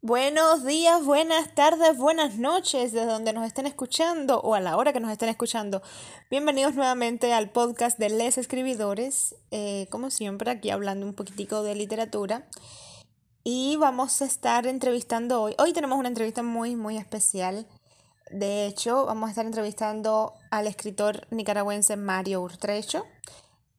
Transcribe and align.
Buenos 0.00 0.64
días, 0.64 1.04
buenas 1.04 1.56
tardes, 1.56 1.98
buenas 1.98 2.36
noches, 2.36 2.92
desde 2.92 3.04
donde 3.04 3.32
nos 3.32 3.44
estén 3.44 3.66
escuchando 3.66 4.40
o 4.40 4.54
a 4.54 4.60
la 4.60 4.76
hora 4.76 4.92
que 4.92 5.00
nos 5.00 5.10
estén 5.10 5.28
escuchando. 5.28 5.82
Bienvenidos 6.30 6.76
nuevamente 6.76 7.32
al 7.32 7.50
podcast 7.50 7.98
de 7.98 8.08
Les 8.08 8.38
Escribidores, 8.38 9.34
eh, 9.50 9.88
como 9.90 10.10
siempre 10.10 10.52
aquí 10.52 10.70
hablando 10.70 11.04
un 11.04 11.14
poquitico 11.14 11.64
de 11.64 11.74
literatura. 11.74 12.46
Y 13.42 13.74
vamos 13.74 14.22
a 14.22 14.26
estar 14.26 14.68
entrevistando 14.68 15.42
hoy. 15.42 15.56
Hoy 15.58 15.72
tenemos 15.72 15.98
una 15.98 16.06
entrevista 16.06 16.44
muy, 16.44 16.76
muy 16.76 16.96
especial. 16.96 17.66
De 18.30 18.66
hecho, 18.66 19.04
vamos 19.06 19.26
a 19.26 19.30
estar 19.30 19.46
entrevistando 19.46 20.32
al 20.52 20.68
escritor 20.68 21.26
nicaragüense 21.32 21.96
Mario 21.96 22.40
Urtrecho. 22.42 23.04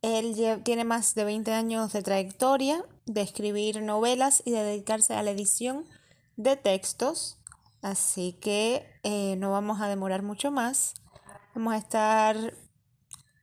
Él 0.01 0.61
tiene 0.65 0.83
más 0.83 1.15
de 1.15 1.23
20 1.23 1.53
años 1.53 1.93
de 1.93 2.01
trayectoria 2.01 2.83
de 3.05 3.21
escribir 3.21 3.81
novelas 3.81 4.43
y 4.43 4.51
de 4.51 4.63
dedicarse 4.63 5.13
a 5.13 5.23
la 5.23 5.31
edición 5.31 5.85
de 6.39 6.55
textos, 6.55 7.37
así 7.81 8.31
que 8.41 8.89
eh, 9.03 9.35
no 9.35 9.51
vamos 9.51 9.81
a 9.81 9.89
demorar 9.89 10.23
mucho 10.23 10.51
más. 10.51 10.93
Vamos 11.53 11.73
a 11.73 11.77
estar 11.77 12.53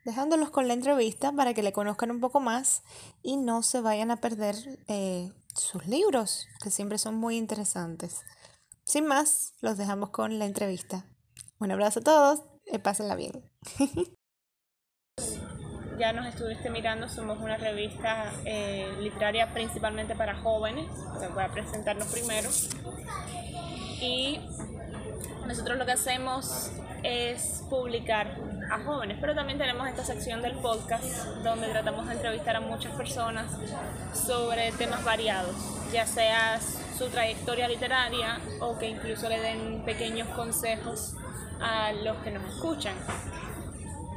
dejándolos 0.07 0.49
con 0.51 0.67
la 0.67 0.73
entrevista 0.73 1.31
para 1.33 1.53
que 1.53 1.63
le 1.63 1.75
conozcan 1.75 2.11
un 2.11 2.21
poco 2.21 2.41
más 2.41 2.83
y 3.23 3.37
no 3.37 3.63
se 3.63 3.83
vayan 3.83 4.11
a 4.11 4.17
perder 4.17 4.57
eh, 4.89 5.31
sus 5.55 5.87
libros, 5.87 6.47
que 6.63 6.71
siempre 6.71 6.97
son 6.97 7.17
muy 7.17 7.37
interesantes. 7.37 8.23
Sin 8.85 9.07
más, 9.07 9.53
los 9.61 9.77
dejamos 9.77 10.09
con 10.09 10.39
la 10.39 10.47
entrevista. 10.47 11.05
Un 11.59 11.73
abrazo 11.73 12.01
a 12.01 12.05
todos, 12.05 12.45
y 12.65 12.79
pásenla 12.79 13.15
bien. 13.15 13.45
ya 15.99 16.13
nos 16.13 16.27
estuviste 16.27 16.71
mirando, 16.71 17.09
somos 17.09 17.39
una 17.39 17.57
revista 17.57 18.33
eh, 18.45 18.89
literaria 19.01 19.49
principalmente 19.53 20.15
para 20.15 20.37
jóvenes, 20.37 20.87
voy 21.35 21.45
a 21.45 21.49
presentarnos 21.49 22.09
primero. 22.09 22.49
Y 24.01 24.41
nosotros 25.47 25.79
lo 25.79 25.87
que 25.87 25.93
hacemos 25.93 26.71
es 27.03 27.65
publicar 27.71 28.37
a 28.71 28.83
jóvenes, 28.85 29.19
pero 29.21 29.35
también 29.35 29.59
tenemos 29.59 29.89
esta 29.89 30.05
sección 30.05 30.43
del 30.43 30.55
podcast 30.57 31.05
donde 31.45 31.69
tratamos 31.69 32.07
de 32.09 32.15
entrevistar 32.15 32.57
a 32.57 32.61
muchas 32.61 32.93
personas 32.95 33.47
sobre 34.13 34.73
temas 34.73 35.05
variados, 35.05 35.55
ya 35.93 36.07
sea 36.07 36.59
su 36.99 37.09
trayectoria 37.09 37.69
literaria 37.69 38.41
o 38.61 38.79
que 38.79 38.89
incluso 38.89 39.29
le 39.29 39.41
den 39.41 39.85
pequeños 39.85 40.29
consejos 40.29 41.15
a 41.61 41.93
los 41.93 42.17
que 42.19 42.33
nos 42.33 42.45
escuchan. 42.55 42.95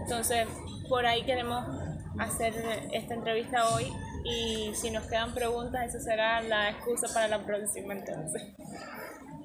Entonces, 0.02 0.48
por 0.90 1.06
ahí 1.06 1.24
queremos 1.24 1.64
hacer 2.18 2.54
esta 2.92 3.14
entrevista 3.14 3.70
hoy 3.70 3.86
y 4.26 4.74
si 4.74 4.90
nos 4.90 5.06
quedan 5.06 5.34
preguntas, 5.34 5.88
esa 5.88 6.00
será 6.00 6.42
la 6.42 6.72
excusa 6.72 7.08
para 7.14 7.28
la 7.28 7.46
próxima 7.46 7.94
entonces. 7.94 8.42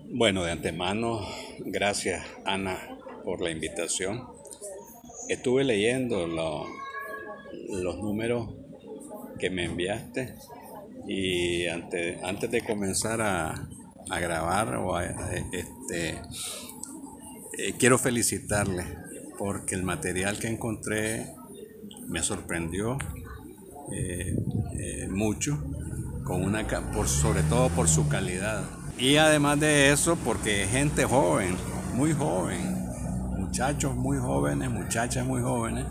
Bueno, 0.06 0.42
de 0.42 0.52
antemano, 0.52 1.20
gracias 1.58 2.24
Ana 2.44 2.78
por 3.24 3.42
la 3.42 3.50
invitación. 3.50 4.26
Estuve 5.28 5.64
leyendo 5.64 6.26
los 6.26 7.98
números 7.98 8.48
que 9.38 9.50
me 9.50 9.66
enviaste 9.66 10.34
y 11.06 11.66
antes, 11.66 12.22
antes 12.22 12.50
de 12.50 12.62
comenzar 12.62 13.20
a, 13.20 13.68
grabar, 14.20 14.76
o 14.76 15.00
este, 15.00 16.20
eh, 17.58 17.74
quiero 17.78 17.98
felicitarle 17.98 19.03
porque 19.38 19.74
el 19.74 19.82
material 19.82 20.38
que 20.38 20.48
encontré 20.48 21.34
me 22.08 22.22
sorprendió 22.22 22.98
eh, 23.92 24.36
eh, 24.78 25.08
mucho, 25.10 25.62
con 26.24 26.42
una, 26.42 26.66
por, 26.92 27.08
sobre 27.08 27.42
todo 27.42 27.68
por 27.70 27.88
su 27.88 28.08
calidad. 28.08 28.64
Y 28.98 29.16
además 29.16 29.60
de 29.60 29.92
eso, 29.92 30.16
porque 30.16 30.66
gente 30.66 31.04
joven, 31.04 31.56
muy 31.94 32.12
joven, 32.12 32.86
muchachos 33.36 33.94
muy 33.94 34.18
jóvenes, 34.18 34.70
muchachas 34.70 35.26
muy 35.26 35.42
jóvenes, 35.42 35.86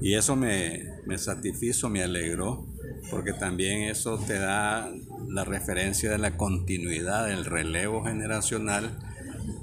y 0.00 0.14
eso 0.14 0.36
me, 0.36 0.84
me 1.06 1.18
satisfizo, 1.18 1.88
me 1.88 2.02
alegró, 2.02 2.66
porque 3.10 3.32
también 3.32 3.82
eso 3.82 4.18
te 4.18 4.38
da 4.38 4.90
la 5.28 5.44
referencia 5.44 6.10
de 6.10 6.18
la 6.18 6.36
continuidad, 6.36 7.26
del 7.26 7.44
relevo 7.44 8.04
generacional 8.04 8.96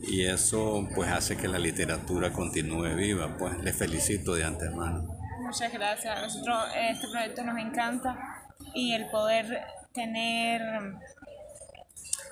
y 0.03 0.25
eso 0.25 0.87
pues 0.95 1.11
hace 1.11 1.37
que 1.37 1.47
la 1.47 1.59
literatura 1.59 2.31
continúe 2.31 2.95
viva. 2.95 3.37
Pues 3.37 3.57
le 3.59 3.73
felicito 3.73 4.33
de 4.35 4.43
antemano. 4.43 5.07
Muchas 5.41 5.71
gracias. 5.71 6.17
A 6.17 6.21
nosotros 6.21 6.57
este 6.75 7.07
proyecto 7.07 7.43
nos 7.43 7.57
encanta 7.57 8.17
y 8.73 8.93
el 8.93 9.09
poder 9.09 9.61
tener, 9.93 10.61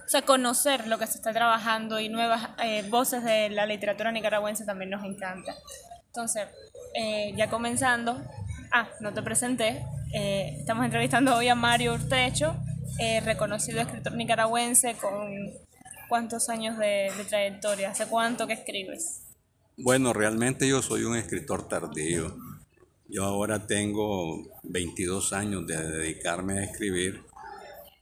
o 0.06 0.08
sea, 0.08 0.22
conocer 0.24 0.88
lo 0.88 0.97
que 0.97 1.08
se 1.08 1.18
está 1.18 1.31
trabajando 1.31 2.00
y 2.00 2.09
nuevas 2.09 2.50
eh, 2.63 2.84
voces 2.90 3.24
de 3.24 3.50
la 3.50 3.66
literatura 3.66 4.12
nicaragüense 4.12 4.66
también 4.66 4.90
nos 4.90 5.03
encanta. 5.03 5.53
Entonces, 6.08 6.47
eh, 6.96 7.34
ya 7.36 7.50
comenzando, 7.50 8.22
ah, 8.72 8.90
no 9.00 9.13
te 9.13 9.24
presenté, 9.24 9.86
eh, 10.13 10.58
estamos 10.59 10.86
entrevistando 10.86 11.36
hoy 11.36 11.47
a 11.47 11.56
Mario 11.56 11.94
Urtecho, 11.94 12.56
reconocido 13.24 13.81
escritor 13.81 14.13
nicaragüense 14.13 14.94
con 14.96 15.34
cuántos 16.13 16.47
años 16.50 16.78
de, 16.78 17.12
trayectoria? 17.28 17.90
¿Hace 17.90 18.06
cuánto 18.06 18.46
que 18.46 18.53
escribes? 18.53 19.24
Bueno, 19.78 20.13
realmente 20.13 20.68
yo 20.68 20.84
soy 20.84 21.06
un 21.06 21.16
escritor 21.16 21.68
tardío. 21.68 22.38
Yo 23.09 23.24
ahora 23.24 23.66
tengo 23.66 24.47
22 24.62 25.34
años 25.34 25.66
de 25.66 25.75
dedicarme 25.75 26.59
a 26.59 26.63
escribir. 26.66 27.24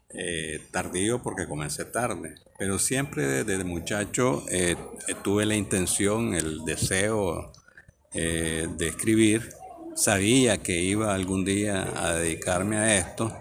Eh, 0.09 0.59
tardío 0.72 1.23
porque 1.23 1.47
comencé 1.47 1.85
tarde, 1.85 2.35
pero 2.59 2.79
siempre 2.79 3.45
desde 3.45 3.63
muchacho 3.63 4.43
eh, 4.49 4.75
tuve 5.23 5.45
la 5.45 5.55
intención, 5.55 6.33
el 6.33 6.66
deseo 6.66 7.53
eh, 8.13 8.67
de 8.78 8.88
escribir. 8.89 9.53
Sabía 9.95 10.57
que 10.57 10.81
iba 10.81 11.16
algún 11.16 11.45
día 11.45 11.88
a 11.95 12.16
dedicarme 12.16 12.75
a 12.75 12.97
esto 12.97 13.33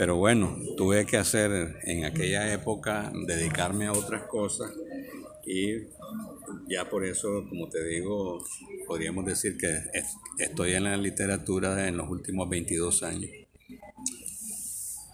pero 0.00 0.16
bueno, 0.16 0.56
tuve 0.78 1.04
que 1.04 1.18
hacer 1.18 1.78
en 1.82 2.06
aquella 2.06 2.50
época, 2.54 3.12
dedicarme 3.26 3.84
a 3.84 3.92
otras 3.92 4.22
cosas 4.22 4.72
y 5.44 5.74
ya 6.70 6.88
por 6.88 7.04
eso, 7.04 7.44
como 7.46 7.68
te 7.68 7.84
digo, 7.84 8.42
podríamos 8.86 9.26
decir 9.26 9.58
que 9.58 9.78
estoy 10.38 10.72
en 10.72 10.84
la 10.84 10.96
literatura 10.96 11.86
en 11.86 11.98
los 11.98 12.08
últimos 12.08 12.48
22 12.48 13.02
años. 13.02 13.30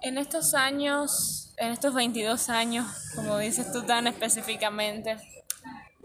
En 0.03 0.19
estos 0.19 0.55
años, 0.55 1.53
en 1.57 1.73
estos 1.73 1.93
22 1.93 2.49
años, 2.49 2.87
como 3.17 3.39
dices 3.39 3.73
tú 3.73 3.83
tan 3.83 4.07
específicamente, 4.07 5.17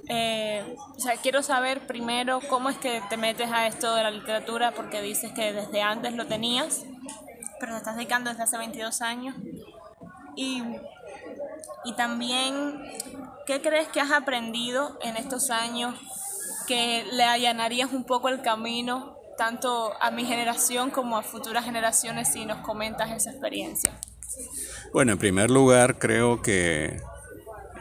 eh, 0.10 0.76
o 0.98 1.00
sea, 1.00 1.18
quiero 1.18 1.44
saber 1.44 1.86
primero 1.86 2.40
cómo 2.50 2.72
es 2.72 2.80
que 2.80 3.00
te 3.12 3.18
metes 3.18 3.52
a 3.52 3.68
esto 3.68 3.94
de 3.94 4.02
la 4.02 4.10
literatura, 4.10 4.72
porque 4.72 5.04
dices 5.04 5.34
que 5.34 5.54
desde 5.54 5.84
antes 5.84 6.16
lo 6.16 6.26
tenías 6.26 6.84
pero 7.62 7.74
te 7.74 7.78
estás 7.78 7.96
dedicando 7.96 8.32
desde 8.32 8.44
hace 8.44 8.58
22 8.58 9.02
años. 9.02 9.36
Y, 10.36 10.64
y 11.86 11.94
también, 11.96 12.82
¿qué 13.46 13.62
crees 13.62 13.88
que 13.88 14.02
has 14.02 14.12
aprendido 14.12 14.98
en 15.02 15.16
estos 15.16 15.52
años 15.52 15.96
que 16.68 17.06
le 17.12 17.24
allanarías 17.24 17.94
un 17.94 18.04
poco 18.04 18.30
el 18.30 18.42
camino 18.42 19.16
tanto 19.38 19.94
a 20.02 20.12
mi 20.12 20.26
generación 20.26 20.90
como 20.90 21.18
a 21.18 21.24
futuras 21.24 21.64
generaciones 21.64 22.30
si 22.34 22.46
nos 22.46 22.60
comentas 22.60 23.12
esa 23.12 23.32
experiencia? 23.32 23.92
Bueno, 24.92 25.14
en 25.14 25.18
primer 25.18 25.52
lugar, 25.52 26.00
creo 26.00 26.42
que 26.42 27.00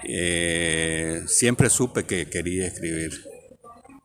eh, 0.05 1.23
siempre 1.27 1.71
supe 1.71 2.05
que 2.05 2.29
quería 2.29 2.67
escribir. 2.67 3.13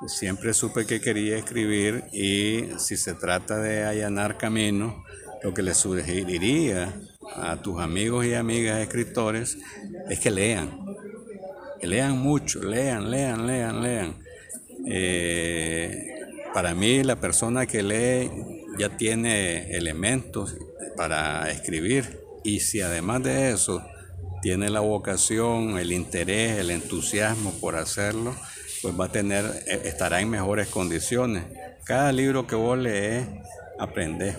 Siempre 0.07 0.53
supe 0.53 0.85
que 0.85 1.01
quería 1.01 1.37
escribir 1.37 2.03
y 2.11 2.69
si 2.77 2.97
se 2.97 3.13
trata 3.13 3.57
de 3.57 3.85
allanar 3.85 4.37
camino, 4.37 5.04
lo 5.45 5.53
que 5.53 5.61
le 5.61 5.75
sugeriría 5.75 6.91
a 7.35 7.61
tus 7.61 7.79
amigos 7.79 8.25
y 8.25 8.33
amigas 8.33 8.81
escritores 8.81 9.59
es 10.09 10.19
que 10.19 10.31
lean, 10.31 10.83
que 11.79 11.85
lean 11.85 12.17
mucho, 12.17 12.64
lean, 12.64 13.11
lean, 13.11 13.46
lean, 13.46 13.84
lean. 13.84 14.16
Eh, 14.87 16.16
para 16.52 16.73
mí 16.73 17.03
la 17.03 17.17
persona 17.17 17.67
que 17.67 17.84
lee 17.84 18.31
ya 18.79 18.97
tiene 18.97 19.69
elementos 19.69 20.58
para 20.97 21.52
escribir 21.52 22.22
y 22.43 22.61
si 22.61 22.81
además 22.81 23.22
de 23.22 23.52
eso 23.52 23.85
tiene 24.41 24.72
la 24.72 24.79
vocación, 24.79 25.78
el 25.78 25.91
interés, 25.91 26.58
el 26.58 26.72
entusiasmo 26.72 27.52
por 27.61 27.75
hacerlo, 27.75 28.35
pues 28.81 28.99
va 28.99 29.05
a 29.05 29.11
tener, 29.11 29.46
eh, 29.67 29.81
estará 29.85 30.22
en 30.22 30.29
mejores 30.31 30.69
condiciones. 30.69 31.43
Cada 31.84 32.11
libro 32.11 32.47
que 32.47 32.55
vos 32.55 32.79
lees, 32.79 33.28
aprendes 33.78 34.35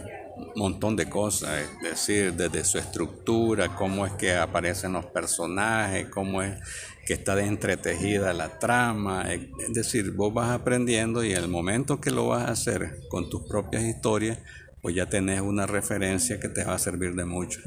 montón 0.54 0.96
de 0.96 1.08
cosas, 1.08 1.62
es 1.62 1.80
decir, 1.80 2.32
desde 2.34 2.64
su 2.64 2.78
estructura, 2.78 3.74
cómo 3.74 4.06
es 4.06 4.12
que 4.12 4.34
aparecen 4.34 4.92
los 4.92 5.06
personajes, 5.06 6.08
cómo 6.08 6.42
es 6.42 6.58
que 7.06 7.14
está 7.14 7.40
entretejida 7.40 8.32
la 8.32 8.58
trama, 8.58 9.26
es 9.32 9.72
decir, 9.72 10.12
vos 10.12 10.34
vas 10.34 10.50
aprendiendo 10.50 11.22
y 11.22 11.32
el 11.32 11.48
momento 11.48 12.00
que 12.00 12.10
lo 12.10 12.28
vas 12.28 12.48
a 12.48 12.52
hacer 12.52 13.00
con 13.08 13.30
tus 13.30 13.46
propias 13.46 13.84
historias, 13.84 14.38
pues 14.82 14.94
ya 14.94 15.06
tenés 15.06 15.40
una 15.40 15.66
referencia 15.66 16.40
que 16.40 16.48
te 16.48 16.64
va 16.64 16.74
a 16.74 16.78
servir 16.78 17.14
de 17.14 17.24
mucho. 17.24 17.60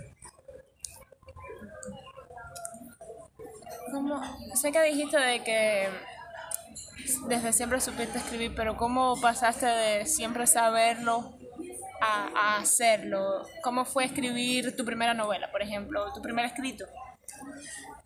¿Cómo? 3.92 4.22
Sé 4.56 4.72
que 4.72 4.84
dijiste 4.84 5.18
de 5.18 5.44
que 5.44 5.88
desde 7.28 7.54
siempre 7.54 7.82
supiste 7.82 8.18
escribir, 8.18 8.54
pero 8.56 8.78
¿cómo 8.78 9.20
pasaste 9.20 9.66
de 9.66 10.06
siempre 10.06 10.48
saberlo 10.48 11.39
a, 12.02 12.58
hacerlo? 12.58 13.46
¿Cómo 13.64 13.86
fue 13.86 14.06
escribir 14.06 14.76
tu 14.76 14.86
primera 14.86 15.14
novela, 15.14 15.52
por 15.52 15.62
ejemplo, 15.62 16.12
tu 16.14 16.22
primer 16.22 16.46
escrito? 16.46 16.86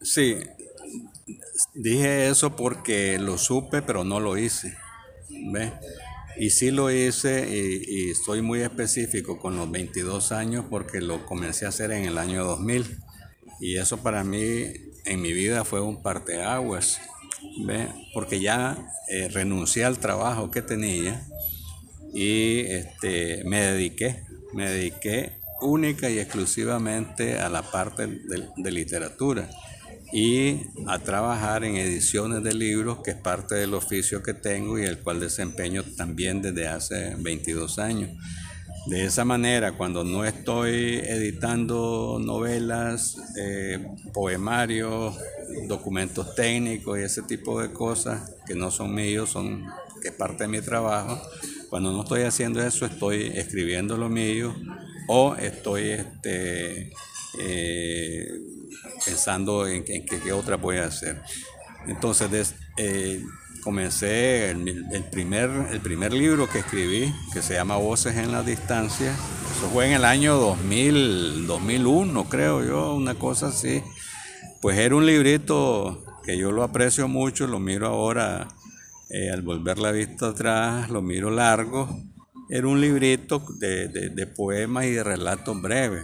Sí, 0.01 0.38
dije 1.74 2.30
eso 2.30 2.56
porque 2.56 3.18
lo 3.19 3.38
supe, 3.38 3.81
pero 3.81 4.04
no 4.04 4.19
lo 4.19 4.38
hice. 4.38 4.78
¿Ves? 5.51 5.72
Y 6.38 6.50
sí 6.50 6.72
lo 6.72 6.92
hice 6.92 7.48
y, 7.48 8.10
y, 8.10 8.16
soy 8.16 8.42
muy 8.42 8.62
específico 8.62 9.40
con 9.40 9.56
los 9.56 9.69
22 9.69 10.31
años 10.31 10.66
porque 10.69 11.00
lo 11.00 11.25
comencé 11.25 11.66
a 11.66 11.69
hacer 11.69 11.92
en 11.92 12.06
el 12.06 12.18
año 12.18 12.44
2000. 12.44 12.98
Y 13.60 13.78
eso 13.78 13.98
para 13.98 14.24
mí 14.24 14.74
en 15.06 15.22
mi 15.22 15.34
vida 15.34 15.63
fue 15.66 15.81
un 15.81 16.01
parteaguas, 16.01 17.00
¿ve? 17.66 17.90
porque 18.13 18.40
ya 18.40 18.90
eh, 19.10 19.28
renuncié 19.30 19.86
al 19.86 20.00
trabajo 20.00 20.51
que 20.51 20.62
tenía 20.62 21.25
y 22.13 22.60
este, 22.60 23.44
me 23.45 23.62
dediqué, 23.62 24.24
me 24.54 24.69
dediqué 24.69 25.39
única 25.62 26.10
y 26.10 26.19
exclusivamente 26.19 27.39
a 27.39 27.50
la 27.50 27.63
parte 27.63 28.07
de, 28.07 28.50
de 28.56 28.71
literatura 28.71 29.50
y 30.12 30.62
a 30.88 31.00
trabajar 31.00 31.63
en 31.63 31.75
ediciones 31.75 32.44
de 32.44 32.54
libros, 32.54 33.00
que 33.04 33.12
es 33.12 33.18
parte 33.18 33.56
del 33.56 33.74
oficio 33.74 34.21
que 34.21 34.36
tengo 34.36 34.77
y 34.77 34.83
el 34.83 35.00
cual 35.00 35.19
desempeño 35.19 35.83
también 35.98 36.42
desde 36.42 36.68
hace 36.68 37.15
22 37.18 37.80
años. 37.80 38.12
De 38.86 39.06
esa 39.06 39.24
manera, 39.25 39.71
cuando 39.71 40.04
no 40.04 40.25
estoy 40.25 40.98
editando 40.98 42.19
novelas, 42.24 43.16
eh, 43.39 43.88
poemarios, 44.13 45.16
documentos 45.68 46.36
técnicos 46.36 47.00
y 47.00 47.04
ese 47.04 47.21
tipo 47.21 47.62
de 47.62 47.71
cosas 47.71 48.36
que 48.45 48.56
no 48.56 48.69
son 48.69 48.94
míos, 48.94 49.30
son 49.30 49.66
que 50.01 50.09
es 50.09 50.13
parte 50.13 50.44
de 50.44 50.50
mi 50.50 50.62
trabajo, 50.62 51.19
cuando 51.74 51.92
no 51.92 52.04
estoy 52.04 52.22
haciendo 52.22 52.62
eso, 52.62 52.86
estoy 52.86 53.31
escribiendo 53.34 53.98
lo 53.98 54.08
mío 54.08 54.56
o 55.08 55.34
estoy 55.34 55.90
este, 55.90 56.94
eh, 57.40 58.28
pensando 59.04 59.66
en, 59.66 59.84
qué 59.84 60.34
otra 60.34 60.58
voy 60.58 60.78
a 60.78 60.86
hacer. 60.86 61.20
Entonces, 61.88 62.54
eh, 62.78 63.24
comencé 63.64 64.52
el, 64.52 65.04
primer, 65.12 65.50
el 65.72 65.80
primer 65.80 66.14
libro 66.14 66.48
que 66.48 66.60
escribí, 66.60 67.12
que 67.34 67.42
se 67.42 67.56
llama 67.56 67.78
Voces 67.78 68.18
en 68.18 68.31
la 68.31 68.44
Distancia. 68.44 69.12
Eso 69.58 69.68
fue 69.74 69.88
en 69.88 69.94
el 69.94 70.06
año 70.06 70.36
2000, 70.36 71.48
2001, 71.48 72.30
creo 72.30 72.64
yo, 72.64 72.94
una 72.94 73.16
cosa 73.16 73.48
así. 73.48 73.81
Pues 74.62 74.78
era 74.78 74.96
un 74.96 75.08
librito 75.08 76.06
que 76.24 76.38
yo 76.38 76.52
lo 76.52 76.62
aprecio 76.62 77.08
mucho, 77.08 77.48
lo 77.48 77.60
miro 77.60 77.88
ahora 77.88 78.48
eh, 79.10 79.30
al 79.30 79.42
volver 79.42 79.80
la 79.80 79.92
vista 79.92 80.30
atrás, 80.30 80.90
lo 80.90 81.02
miro 81.02 81.30
largo. 81.30 81.88
Era 82.50 82.68
un 82.68 82.82
librito 82.82 83.44
de, 83.60 83.88
de 83.88 84.28
poemas 84.28 84.86
y 84.86 84.92
de 84.92 85.04
relatos 85.04 85.62
breves, 85.62 86.04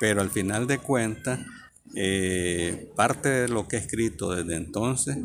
pero 0.00 0.20
al 0.20 0.30
final 0.30 0.66
de 0.66 0.78
cuentas 0.78 1.40
eh, 1.96 2.90
parte 2.96 3.28
de 3.28 3.48
lo 3.48 3.68
que 3.68 3.76
he 3.76 3.78
escrito 3.78 4.34
desde 4.34 4.56
entonces 4.56 5.16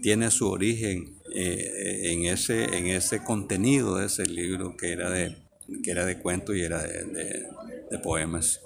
tiene 0.00 0.30
su 0.30 0.48
origen 0.48 1.18
eh, 1.34 2.12
en, 2.12 2.24
ese, 2.24 2.76
en 2.76 2.86
ese 2.86 3.22
contenido 3.22 3.96
de 3.96 4.06
ese 4.06 4.24
libro 4.24 4.76
que 4.76 4.92
era 4.92 5.10
de, 5.10 5.36
que 5.82 5.90
era 5.90 6.06
de 6.06 6.18
cuentos 6.18 6.56
y 6.56 6.62
era 6.62 6.82
de, 6.82 7.48
poemas. 8.02 8.60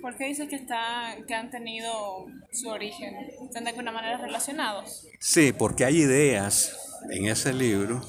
¿Por 0.00 0.16
qué 0.16 0.26
dices 0.26 0.48
que, 0.48 0.56
está, 0.56 1.16
que 1.26 1.34
han 1.34 1.50
tenido 1.50 2.26
su 2.52 2.68
origen? 2.68 3.14
¿Están 3.44 3.64
de 3.64 3.70
alguna 3.70 3.92
manera 3.92 4.18
relacionados? 4.18 5.06
Sí, 5.20 5.52
porque 5.52 5.84
hay 5.84 5.98
ideas 5.98 6.76
en 7.10 7.26
ese 7.26 7.52
libro 7.52 8.02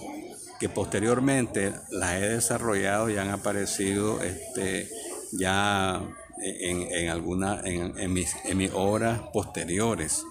que 0.60 0.70
posteriormente 0.70 1.74
las 1.92 2.16
he 2.16 2.30
desarrollado 2.30 3.10
y 3.10 3.18
han 3.18 3.30
aparecido 3.30 4.22
este, 4.22 4.90
ya 5.32 6.02
en, 6.42 6.82
en, 6.82 7.10
alguna, 7.10 7.62
en, 7.64 7.98
en, 8.00 8.14
mis, 8.14 8.36
en 8.46 8.58
mis 8.58 8.72
obras 8.74 9.22
posteriores. 9.34 10.24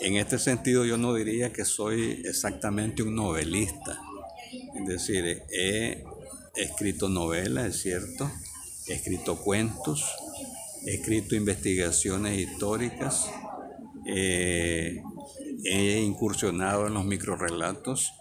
En 0.00 0.16
este 0.16 0.38
sentido 0.38 0.84
yo 0.84 0.96
no 0.96 1.14
diría 1.14 1.52
que 1.52 1.64
soy 1.64 2.22
exactamente 2.24 3.02
un 3.02 3.14
novelista. 3.14 3.98
Es 4.74 4.86
decir, 4.86 5.42
he 5.50 6.04
escrito 6.56 7.08
novelas, 7.08 7.66
es 7.66 7.82
cierto, 7.82 8.30
he 8.86 8.94
escrito 8.94 9.36
cuentos, 9.36 10.04
he 10.86 10.94
escrito 10.94 11.34
investigaciones 11.34 12.38
históricas, 12.38 13.26
eh, 14.06 15.02
he 15.64 16.00
incursionado 16.00 16.86
en 16.86 16.94
los 16.94 17.04
microrelatos. 17.04 18.12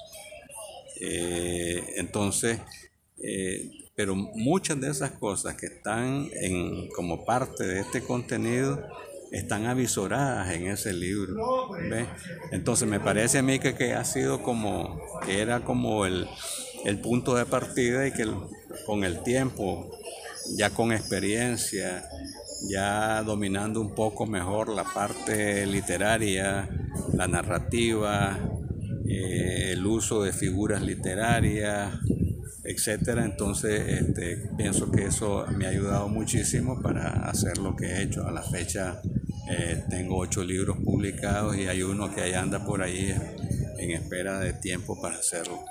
Eh, 1.00 1.84
entonces, 1.98 2.60
eh, 3.22 3.70
pero 3.96 4.16
muchas 4.16 4.80
de 4.82 4.90
esas 4.90 5.12
cosas 5.12 5.56
que 5.56 5.68
están 5.68 6.30
en, 6.34 6.90
como 6.90 7.26
parte 7.26 7.66
de 7.66 7.82
este 7.82 8.02
contenido 8.02 8.84
están 9.32 9.66
avisoradas 9.66 10.52
en 10.54 10.68
ese 10.68 10.94
libro. 10.94 11.72
Entonces 12.52 12.88
me 12.88 13.00
parece 13.00 13.40
a 13.40 13.42
mí 13.42 13.60
que, 13.60 13.94
ha 13.94 14.06
sido 14.06 14.44
como, 14.44 15.02
que 15.26 15.42
era 15.42 15.64
como 15.64 16.06
el, 16.06 16.28
el 16.86 17.00
punto 17.00 17.36
de 17.36 17.46
partida 17.46 18.08
y 18.08 18.12
que 18.12 18.28
con 18.86 19.04
el 19.04 19.24
tiempo, 19.24 19.90
ya 20.56 20.70
con 20.70 20.92
experiencia, 20.92 22.08
ya 22.70 23.24
dominando 23.24 23.82
un 23.82 23.94
poco 23.94 24.26
mejor 24.26 24.70
la 24.70 24.84
parte 24.84 25.66
literaria, 25.66 26.70
la 27.14 27.28
narrativa, 27.28 28.38
eh, 29.06 29.72
el 29.74 29.86
uso 29.86 30.24
de 30.24 30.34
figuras 30.34 30.82
literarias, 30.82 31.94
etcétera. 32.64 33.26
Entonces, 33.26 34.02
este, 34.02 34.50
pienso 34.58 34.92
que 34.92 35.06
eso 35.06 35.46
me 35.56 35.66
ha 35.66 35.70
ayudado 35.70 36.08
muchísimo 36.08 36.82
para 36.82 37.30
hacer 37.30 37.58
lo 37.58 37.76
que 37.76 37.86
he 37.86 38.04
hecho. 38.04 38.28
A 38.28 38.32
la 38.32 38.44
fecha 38.44 39.02
eh, 39.50 39.84
tengo 39.90 40.18
ocho 40.18 40.44
libros 40.44 40.78
publicados 40.78 41.58
y 41.58 41.68
hay 41.68 41.84
uno 41.84 42.14
que 42.14 42.22
ahí 42.22 42.34
anda 42.34 42.66
por 42.66 42.82
ahí 42.82 43.14
en 43.78 43.92
espera 43.92 44.40
de 44.40 44.54
tiempo 44.54 45.00
para 45.02 45.18
hacerlo. 45.18 45.66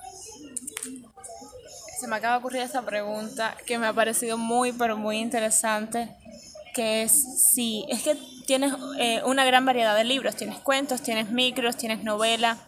Se 1.98 2.08
me 2.08 2.16
acaba 2.16 2.34
de 2.34 2.38
ocurrir 2.40 2.62
esta 2.62 2.82
pregunta 2.82 3.56
que 3.64 3.78
me 3.78 3.86
ha 3.86 3.92
parecido 3.92 4.36
muy, 4.36 4.72
pero 4.72 4.96
muy 4.96 5.18
interesante, 5.18 6.08
que 6.72 7.02
es 7.02 7.52
si 7.52 7.84
es 7.88 8.02
que 8.02 8.16
tienes 8.46 8.72
eh, 8.98 9.22
una 9.24 9.44
gran 9.44 9.64
variedad 9.64 9.96
de 9.96 10.04
libros, 10.04 10.36
tienes 10.36 10.58
cuentos, 10.58 11.02
tienes 11.02 11.30
micros, 11.30 11.76
tienes 11.76 12.02
novela 12.02 12.58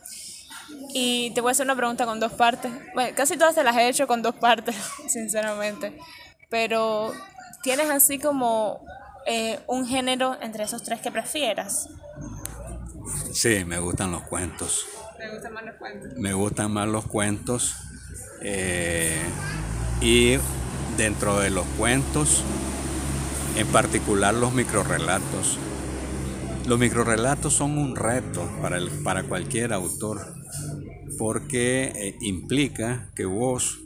y 0.93 1.31
te 1.31 1.41
voy 1.41 1.51
a 1.51 1.53
hacer 1.53 1.67
una 1.67 1.77
pregunta 1.77 2.07
con 2.07 2.21
dos 2.21 2.33
partes. 2.33 2.73
Bueno, 2.95 3.15
casi 3.17 3.37
todas 3.37 3.55
te 3.55 3.65
las 3.65 3.77
he 3.77 3.89
hecho 3.89 4.07
con 4.07 4.23
dos 4.23 4.35
partes, 4.35 4.77
sinceramente. 5.09 5.99
Pero 6.49 7.13
¿tienes 7.63 7.91
así 7.91 8.19
como 8.19 8.85
eh, 9.27 9.61
un 9.67 9.87
género 9.87 10.37
entre 10.41 10.65
esos 10.65 10.83
tres 10.83 11.01
que 11.01 11.11
prefieras? 11.11 11.89
Sí, 13.33 13.65
me 13.65 13.79
gustan 13.79 14.13
los 14.13 14.23
cuentos. 14.23 14.87
¿Me 15.19 15.31
gustan 15.31 15.53
más 15.53 15.65
los 15.65 15.75
cuentos? 15.77 16.13
Me 16.17 16.33
gustan 16.33 16.73
más 16.73 16.89
los 16.89 17.07
cuentos. 17.07 17.75
Eh, 18.43 19.23
y 20.01 20.37
dentro 20.97 21.39
de 21.41 21.51
los 21.51 21.67
cuentos, 21.79 22.43
en 23.57 23.67
particular 23.69 24.35
los 24.35 24.53
microrelatos. 24.53 25.59
Los 26.67 26.79
microrelatos 26.79 27.53
son 27.53 27.79
un 27.79 27.95
reto 27.95 28.51
para, 28.61 28.79
el, 28.79 28.89
para 29.03 29.25
cualquier 29.25 29.73
autor 29.73 30.35
porque 31.17 31.85
eh, 31.95 32.17
implica 32.21 33.13
que 33.15 33.25
vos, 33.25 33.81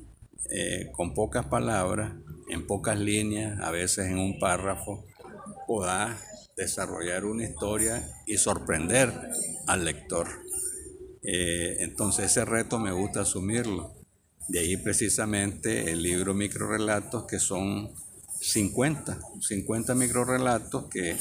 eh, 0.50 0.90
con 0.92 1.14
pocas 1.14 1.46
palabras, 1.46 2.14
en 2.48 2.66
pocas 2.66 2.98
líneas, 2.98 3.60
a 3.60 3.70
veces 3.70 4.06
en 4.06 4.18
un 4.18 4.38
párrafo, 4.38 5.04
podás 5.66 6.50
desarrollar 6.56 7.24
una 7.24 7.44
historia 7.44 8.08
y 8.26 8.38
sorprender 8.38 9.12
al 9.66 9.84
lector. 9.84 10.28
Eh, 11.22 11.76
entonces 11.80 12.26
ese 12.26 12.44
reto 12.44 12.78
me 12.78 12.92
gusta 12.92 13.20
asumirlo. 13.20 13.92
De 14.48 14.60
ahí 14.60 14.76
precisamente 14.78 15.90
el 15.92 16.02
libro 16.02 16.32
Microrelatos, 16.32 17.26
que 17.26 17.38
son 17.38 17.92
50, 18.50 19.18
50 19.40 19.94
microrelatos 19.94 20.86
que, 20.90 21.16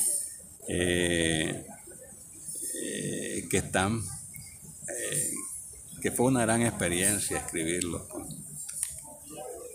que 3.49 3.57
están 3.57 4.01
que 6.01 6.11
fue 6.11 6.27
una 6.27 6.41
gran 6.41 6.61
experiencia 6.61 7.37
escribirlo. 7.37 8.07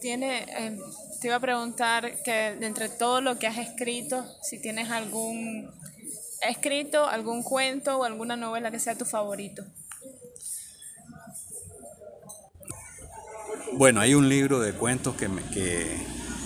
Tiene, 0.00 0.44
eh, 0.48 0.78
te 1.20 1.28
iba 1.28 1.36
a 1.36 1.40
preguntar 1.40 2.22
que 2.22 2.56
de 2.56 2.66
entre 2.66 2.88
todo 2.88 3.20
lo 3.20 3.38
que 3.38 3.46
has 3.46 3.58
escrito, 3.58 4.24
si 4.42 4.60
tienes 4.60 4.90
algún 4.90 5.70
escrito, 6.48 7.06
algún 7.06 7.42
cuento 7.42 7.98
o 7.98 8.04
alguna 8.04 8.36
novela 8.36 8.70
que 8.70 8.80
sea 8.80 8.96
tu 8.96 9.04
favorito. 9.04 9.64
Bueno, 13.74 14.00
hay 14.00 14.14
un 14.14 14.28
libro 14.28 14.60
de 14.60 14.72
cuentos 14.72 15.16
que, 15.16 15.28
me, 15.28 15.42
que, 15.50 15.96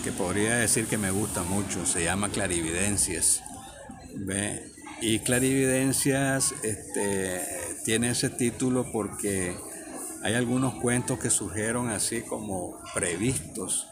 que 0.07 0.13
podría 0.13 0.55
decir 0.55 0.87
que 0.87 0.99
me 0.99 1.11
gusta 1.11 1.43
mucho, 1.43 1.85
se 1.85 2.05
llama 2.05 2.29
Clarividencias. 2.29 3.43
¿Ve? 4.15 4.71
Y 5.01 5.19
Clarividencias 5.19 6.55
este, 6.63 7.41
tiene 7.85 8.11
ese 8.11 8.31
título 8.31 8.87
porque 8.93 9.57
hay 10.23 10.35
algunos 10.35 10.77
cuentos 10.77 11.19
que 11.19 11.29
surgieron 11.29 11.89
así 11.89 12.21
como 12.23 12.81
previstos, 12.95 13.89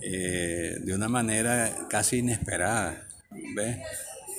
eh, 0.00 0.78
de 0.80 0.94
una 0.96 1.08
manera 1.08 1.86
casi 1.88 2.16
inesperada. 2.18 3.06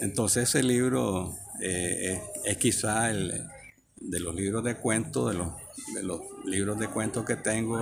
Entonces 0.01 0.49
ese 0.49 0.61
libro 0.61 1.37
eh, 1.61 2.21
es, 2.43 2.57
quizá 2.57 3.09
el, 3.09 3.47
de 3.95 4.19
los 4.19 4.35
libros 4.35 4.61
de 4.65 4.75
cuentos, 4.75 5.31
de 5.31 5.37
los, 5.37 5.53
de 5.95 6.03
los 6.03 6.19
libros 6.43 6.77
de 6.79 6.89
cuentos 6.89 7.23
que 7.23 7.37
tengo, 7.37 7.79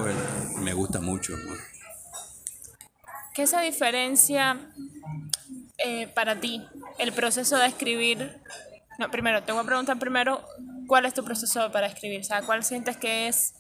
me 0.60 0.74
gusta 0.74 1.02
mucho. 1.02 1.34
¿Qué 3.34 3.48
se 3.48 3.60
diferencia 3.62 4.60
eh, 5.78 6.08
para 6.08 6.40
ti 6.40 6.62
el 6.98 7.14
proceso 7.14 7.58
de 7.58 7.66
escribir? 7.66 8.42
No, 9.00 9.10
primero, 9.10 9.44
te 9.44 9.52
voy 9.54 9.62
a 9.62 9.66
preguntar 9.66 9.98
primero, 10.00 10.46
¿cuál 10.88 11.06
es 11.06 11.14
tu 11.14 11.24
proceso 11.24 11.72
para 11.72 11.88
escribir? 11.88 12.22
O 12.22 12.24
sea, 12.24 12.42
¿cuál 12.42 12.64
sientes 12.64 12.98
que 12.98 13.28
es, 13.28 13.54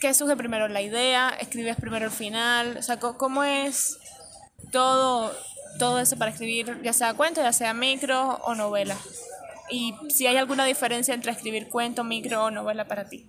qué 0.00 0.14
surge 0.14 0.36
primero, 0.36 0.68
la 0.68 0.82
idea? 0.82 1.30
¿Escribes 1.40 1.76
primero 1.76 2.06
el 2.06 2.12
final? 2.12 2.76
O 2.76 2.82
sea, 2.82 2.98
¿cómo 2.98 3.42
es 3.42 3.98
todo, 4.70 5.36
todo 5.78 5.98
eso 5.98 6.16
para 6.16 6.30
escribir, 6.30 6.80
ya 6.82 6.92
sea 6.92 7.14
cuento, 7.14 7.42
ya 7.42 7.52
sea 7.52 7.74
micro 7.74 8.36
o 8.44 8.54
novela? 8.54 8.96
Y 9.68 9.94
si 10.10 10.26
hay 10.26 10.36
alguna 10.36 10.64
diferencia 10.64 11.12
entre 11.12 11.32
escribir 11.32 11.68
cuento, 11.68 12.04
micro 12.04 12.44
o 12.44 12.50
novela 12.50 12.86
para 12.86 13.08
ti. 13.08 13.28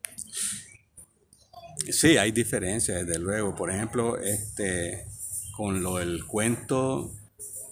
Sí, 1.91 2.17
hay 2.17 2.31
diferencias, 2.31 3.05
desde 3.05 3.19
luego. 3.19 3.55
Por 3.55 3.71
ejemplo, 3.71 4.17
este, 4.17 5.07
con 5.55 5.83
lo 5.83 5.97
del 5.97 6.25
cuento, 6.25 7.11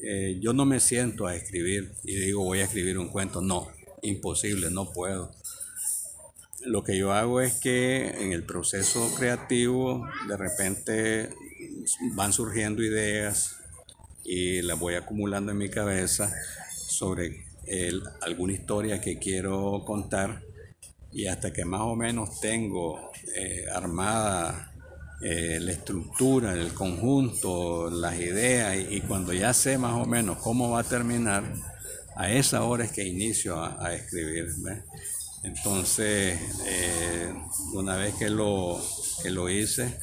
eh, 0.02 0.38
yo 0.40 0.54
no 0.54 0.66
me 0.66 0.80
siento 0.80 1.28
a 1.28 1.36
escribir 1.36 1.94
y 2.04 2.16
digo 2.16 2.44
voy 2.44 2.60
a 2.60 2.66
escribir 2.66 2.98
un 2.98 3.10
cuento. 3.10 3.42
No, 3.42 3.68
imposible, 4.02 4.70
no 4.72 4.92
puedo. 4.92 5.32
Lo 6.66 6.84
que 6.84 6.98
yo 6.98 7.12
hago 7.12 7.42
es 7.42 7.60
que 7.60 8.08
en 8.08 8.34
el 8.34 8.44
proceso 8.44 9.14
creativo 9.16 10.08
de 10.28 10.38
repente 10.38 11.30
van 12.14 12.34
surgiendo 12.34 12.84
ideas 12.84 13.56
y 14.24 14.62
las 14.62 14.80
voy 14.80 14.96
acumulando 14.96 15.52
en 15.52 15.58
mi 15.58 15.70
cabeza 15.70 16.32
sobre 16.88 17.46
alguna 18.22 18.54
historia 18.54 19.02
que 19.02 19.18
quiero 19.18 19.84
contar 19.86 20.44
y 21.12 21.28
hasta 21.28 21.52
que 21.52 21.66
más 21.66 21.82
o 21.82 21.96
menos 21.96 22.40
tengo 22.40 23.12
eh, 23.36 23.66
armada 23.74 24.71
eh, 25.24 25.60
la 25.62 25.72
estructura, 25.72 26.54
el 26.54 26.74
conjunto, 26.74 27.92
las 27.92 28.20
ideas 28.20 28.76
y, 28.90 29.02
cuando 29.02 29.34
ya 29.34 29.54
sé 29.54 29.78
más 29.78 29.94
o 29.94 30.06
menos 30.06 30.40
cómo 30.40 30.72
va 30.72 30.80
a 30.80 30.84
terminar, 30.84 31.44
a 32.16 32.32
esa 32.32 32.64
hora 32.64 32.86
es 32.86 32.92
que 32.92 33.06
inicio 33.06 33.64
a, 33.64 33.94
escribir. 33.94 34.48
Entonces, 35.44 36.40
eh, 36.66 37.34
una 37.74 37.98
vez 37.98 38.16
que 38.16 38.32
lo, 38.32 38.84
que 39.22 39.30
lo 39.30 39.48
hice, 39.48 39.96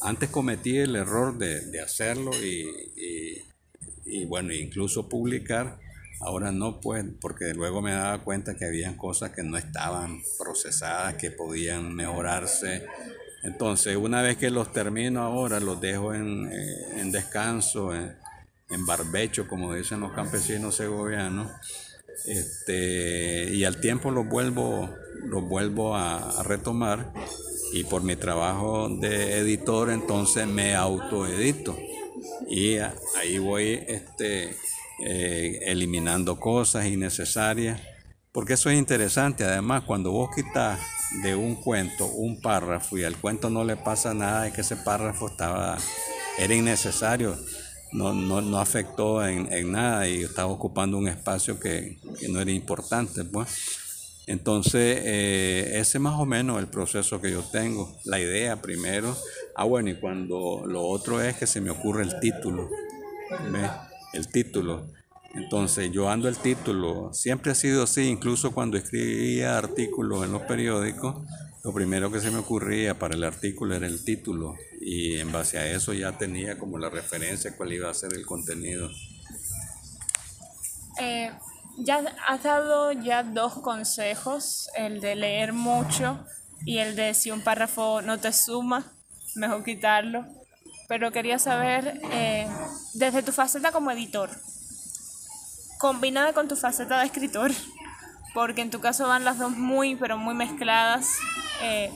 antes 0.00 0.30
cometí 0.30 0.76
el 0.76 0.94
error 0.94 1.36
de, 1.38 1.80
hacerlo 1.80 2.30
y, 2.40 3.42
y, 4.04 4.24
bueno, 4.26 4.52
incluso 4.52 5.08
publicar. 5.08 5.80
Ahora 6.20 6.52
no, 6.52 6.80
pues, 6.80 7.04
porque 7.20 7.52
luego 7.52 7.82
me 7.82 7.92
daba 7.92 8.22
cuenta 8.22 8.56
que 8.56 8.64
había 8.64 8.96
cosas 8.96 9.32
que 9.32 9.42
no 9.42 9.58
estaban 9.58 10.22
procesadas, 10.38 11.14
que 11.14 11.30
podían 11.32 11.94
mejorarse 11.94 12.86
entonces, 13.46 13.96
una 13.96 14.22
vez 14.22 14.36
que 14.38 14.50
los 14.50 14.72
termino 14.72 15.22
ahora, 15.22 15.60
los 15.60 15.80
dejo 15.80 16.12
en, 16.12 16.50
eh, 16.52 17.04
descanso, 17.12 17.94
en, 17.94 18.16
barbecho, 18.86 19.46
como 19.46 19.72
dicen 19.72 20.00
los 20.00 20.10
campesinos 20.12 20.74
segovianos, 20.74 21.52
este, 22.24 23.54
y 23.54 23.62
al 23.62 23.78
tiempo 23.80 24.10
los 24.10 24.26
vuelvo, 24.26 24.90
los 25.22 25.44
vuelvo 25.44 25.94
a, 25.94 26.42
retomar. 26.42 27.12
Y 27.72 27.84
por 27.84 28.02
mi 28.02 28.16
trabajo 28.16 28.88
de 28.88 29.38
editor 29.38 29.90
entonces 29.90 30.48
me 30.48 30.74
autoedito. 30.74 31.78
Y 32.48 32.78
ahí 32.78 33.38
voy 33.38 33.84
este, 33.86 34.56
eh, 35.04 35.60
eliminando 35.62 36.40
cosas 36.40 36.86
innecesarias. 36.86 37.80
Porque 38.32 38.54
eso 38.54 38.70
es 38.70 38.78
interesante. 38.78 39.44
Además 39.44 39.84
cuando 39.84 40.10
vos 40.10 40.30
quitas 40.34 40.80
de 41.22 41.34
un 41.34 41.54
cuento 41.56 42.06
un 42.06 42.40
párrafo 42.40 42.98
y 42.98 43.04
al 43.04 43.16
cuento 43.16 43.50
no 43.50 43.64
le 43.64 43.76
pasa 43.76 44.14
nada, 44.14 44.46
es 44.46 44.54
que 44.54 44.60
ese 44.60 44.76
párrafo 44.76 45.28
estaba, 45.28 45.78
era 46.38 46.54
innecesario, 46.54 47.36
no, 47.92 48.12
no, 48.12 48.40
no 48.40 48.58
afectó 48.58 49.26
en, 49.26 49.52
en, 49.52 49.72
nada 49.72 50.08
y 50.08 50.22
estaba 50.22 50.48
ocupando 50.48 50.98
un 50.98 51.08
espacio 51.08 51.58
que, 51.58 51.98
que 52.18 52.28
no 52.28 52.40
era 52.40 52.50
importante. 52.50 53.24
Pues. 53.24 53.48
Entonces, 54.26 55.00
eh, 55.04 55.70
ese 55.74 55.98
es 55.98 56.00
más 56.00 56.18
o 56.18 56.26
menos 56.26 56.58
el 56.58 56.66
proceso 56.66 57.20
que 57.20 57.30
yo 57.30 57.42
tengo. 57.42 57.96
La 58.04 58.18
idea 58.18 58.60
primero, 58.60 59.16
ah 59.54 59.64
bueno, 59.64 59.90
y 59.90 59.94
cuando 59.94 60.64
lo 60.66 60.82
otro 60.82 61.22
es 61.22 61.36
que 61.36 61.46
se 61.46 61.60
me 61.60 61.70
ocurre 61.70 62.02
el 62.02 62.18
título, 62.18 62.68
el 64.12 64.28
título. 64.28 64.95
Entonces 65.36 65.90
yo 65.92 66.08
ando 66.08 66.28
el 66.28 66.38
título, 66.38 67.12
siempre 67.12 67.52
ha 67.52 67.54
sido 67.54 67.82
así, 67.82 68.08
incluso 68.08 68.52
cuando 68.52 68.78
escribía 68.78 69.58
artículos 69.58 70.24
en 70.24 70.32
los 70.32 70.42
periódicos, 70.42 71.14
lo 71.62 71.74
primero 71.74 72.10
que 72.10 72.20
se 72.20 72.30
me 72.30 72.38
ocurría 72.38 72.98
para 72.98 73.14
el 73.14 73.22
artículo 73.22 73.74
era 73.74 73.86
el 73.86 74.02
título 74.02 74.54
y 74.80 75.18
en 75.18 75.32
base 75.32 75.58
a 75.58 75.66
eso 75.66 75.92
ya 75.92 76.16
tenía 76.16 76.58
como 76.58 76.78
la 76.78 76.88
referencia 76.88 77.54
cuál 77.56 77.72
iba 77.72 77.90
a 77.90 77.94
ser 77.94 78.14
el 78.14 78.24
contenido. 78.24 78.88
Eh, 81.00 81.30
ya 81.78 82.02
has 82.26 82.42
dado 82.42 82.92
ya 82.92 83.22
dos 83.22 83.54
consejos, 83.54 84.70
el 84.74 85.00
de 85.00 85.16
leer 85.16 85.52
mucho 85.52 86.24
y 86.64 86.78
el 86.78 86.96
de 86.96 87.12
si 87.12 87.30
un 87.30 87.42
párrafo 87.42 88.00
no 88.00 88.18
te 88.18 88.32
suma, 88.32 88.90
mejor 89.34 89.64
quitarlo. 89.64 90.24
Pero 90.88 91.12
quería 91.12 91.38
saber, 91.38 92.00
eh, 92.12 92.46
desde 92.94 93.22
tu 93.22 93.32
faceta 93.32 93.72
como 93.72 93.90
editor, 93.90 94.30
combinada 95.78 96.32
con 96.32 96.48
tu 96.48 96.56
faceta 96.56 96.98
de 97.00 97.06
escritor, 97.06 97.52
porque 98.34 98.62
en 98.62 98.70
tu 98.70 98.80
caso 98.80 99.08
van 99.08 99.24
las 99.24 99.38
dos 99.38 99.52
muy, 99.52 99.96
pero 99.96 100.18
muy 100.18 100.34
mezcladas. 100.34 101.18
Eh, 101.62 101.92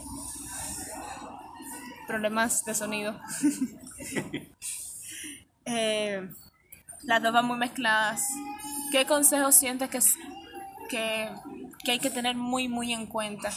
problemas 2.06 2.64
de 2.64 2.74
sonido. 2.74 3.14
Eh, 5.72 6.28
las 7.02 7.22
dos 7.22 7.32
van 7.32 7.46
muy 7.46 7.56
mezcladas. 7.56 8.26
¿Qué 8.90 9.06
consejos 9.06 9.54
sientes 9.54 9.88
que, 9.88 10.00
que, 10.88 11.30
que 11.84 11.92
hay 11.92 12.00
que 12.00 12.10
tener 12.10 12.34
muy, 12.34 12.66
muy 12.66 12.92
en 12.92 13.06
cuenta? 13.06 13.50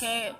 ¿Qué, 0.00 0.34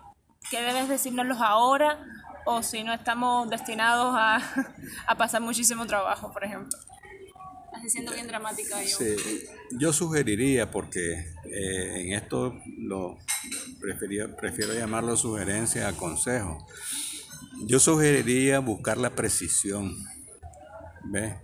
qué 0.50 0.60
debes 0.62 0.88
decírnoslos 0.88 1.40
ahora 1.40 2.04
o 2.44 2.62
si 2.64 2.82
no 2.82 2.92
estamos 2.92 3.48
destinados 3.48 4.16
a, 4.18 4.40
a 5.06 5.14
pasar 5.14 5.42
muchísimo 5.42 5.86
trabajo, 5.86 6.32
por 6.32 6.42
ejemplo? 6.42 6.76
Siendo 7.86 8.12
bien 8.12 8.26
dramática 8.26 8.82
yo. 8.82 8.98
yo 9.72 9.92
sugeriría, 9.92 10.70
porque 10.70 11.34
eh, 11.44 12.00
en 12.00 12.12
esto 12.12 12.60
lo 12.78 13.18
prefiero, 13.80 14.34
prefiero 14.36 14.74
llamarlo 14.74 15.16
sugerencia 15.16 15.88
a 15.88 15.92
consejo. 15.92 16.66
Yo 17.66 17.80
sugeriría 17.80 18.58
buscar 18.60 18.98
la 18.98 19.14
precisión. 19.14 19.96
¿Ves? 21.04 21.34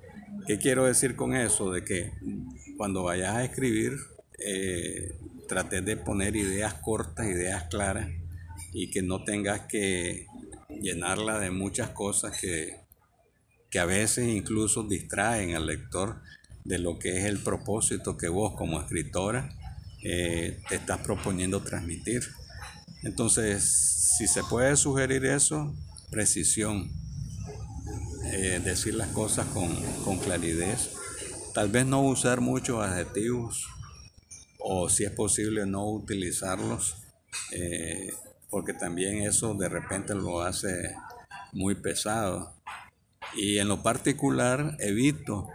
¿Qué 0.47 0.59
quiero 0.59 0.85
decir 0.85 1.17
con 1.17 1.35
eso? 1.35 1.71
De 1.71 1.85
que 1.85 2.13
cuando 2.77 3.05
vayas 3.05 3.35
a 3.35 3.45
escribir, 3.45 3.93
eh, 4.39 5.17
trates 5.49 5.85
de 5.85 5.97
poner 5.97 6.37
ideas 6.37 6.75
cortas, 6.75 7.27
ideas 7.27 7.65
claras, 7.71 8.09
y 8.73 8.91
que 8.91 9.03
no 9.03 9.25
tengas 9.25 9.63
que 9.63 10.27
llenarla 10.81 11.39
de 11.39 11.51
muchas 11.51 11.91
cosas 11.91 12.39
que 12.41 12.84
que 13.75 13.81
a 13.81 13.87
veces 13.87 14.29
incluso 14.29 14.85
distraen 14.85 15.57
al 15.57 15.67
lector 15.67 16.23
de 16.63 16.79
lo 16.79 16.97
que 17.01 17.19
es 17.19 17.25
el 17.25 17.41
propósito 17.41 18.17
que 18.17 18.29
vos 18.29 18.55
como 18.55 18.81
escritora 18.81 19.51
eh, 20.05 20.63
te 20.69 20.77
estás 20.77 21.01
proponiendo 21.01 21.61
transmitir. 21.61 22.23
Entonces, 23.03 23.65
si 24.17 24.29
se 24.29 24.45
puede 24.45 24.77
sugerir 24.77 25.25
eso, 25.25 25.75
precisión, 26.09 26.89
eh, 28.27 28.61
decir 28.65 28.95
las 28.95 29.09
cosas 29.09 29.49
con, 29.49 30.19
claridad, 30.21 30.79
tal 31.53 31.69
vez 31.69 31.85
no 31.85 32.01
usar 32.01 32.41
muchos 32.41 32.81
adjetivos 32.81 33.67
o 34.61 34.89
si 34.89 35.03
es 35.03 35.11
posible 35.11 35.67
no 35.67 35.91
utilizarlos, 35.91 36.99
eh, 37.51 38.13
porque 38.51 38.73
también 38.73 39.23
eso 39.23 39.53
de 39.55 39.69
repente 39.69 40.15
lo 40.15 40.43
hace 40.43 40.95
muy 41.53 41.75
pesado. 41.75 42.54
Y 43.37 43.59
en 43.59 43.69
lo 43.69 43.83
particular 43.83 44.77
evito 44.81 45.49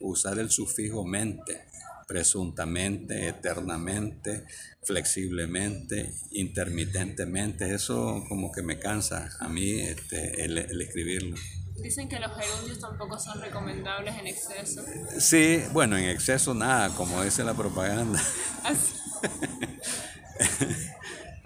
usar 0.00 0.38
el 0.38 0.50
sufijo 0.50 1.04
mente, 1.04 1.66
presuntamente, 2.06 3.28
eternamente, 3.28 4.44
flexiblemente, 4.82 6.12
intermitentemente. 6.30 7.74
Eso 7.74 8.24
como 8.28 8.52
que 8.52 8.62
me 8.62 8.78
cansa 8.78 9.30
a 9.40 9.48
mí 9.48 9.80
este, 9.80 10.44
el, 10.44 10.58
escribirlo. 10.80 11.36
Dicen 11.82 12.08
que 12.08 12.18
los 12.18 12.30
gerundios 12.34 12.80
tampoco 12.80 13.18
son 13.18 13.40
recomendables 13.40 14.16
en 14.16 14.26
exceso. 14.28 14.82
Sí, 15.18 15.62
bueno, 15.72 15.98
en 15.98 16.08
exceso 16.08 16.54
nada, 16.54 16.94
como 16.94 17.22
dice 17.22 17.44
la 17.44 17.54
propaganda. 17.54 18.22
Así. 18.64 18.94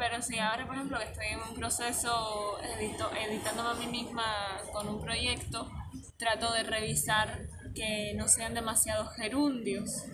Pero 0.00 0.22
si 0.22 0.38
ahora, 0.38 0.66
por 0.66 0.76
ejemplo, 0.76 0.98
estoy 0.98 1.26
en 1.26 1.40
un 1.46 1.54
proceso 1.54 2.56
edito, 2.62 3.10
editándome 3.14 3.68
a 3.68 3.74
mí 3.74 3.86
misma 3.86 4.24
con 4.72 4.88
un 4.88 4.98
proyecto, 4.98 5.70
trato 6.16 6.50
de 6.54 6.62
revisar 6.62 7.46
que 7.74 8.14
no 8.16 8.26
sean 8.26 8.54
demasiados 8.54 9.14
gerundios, 9.14 10.04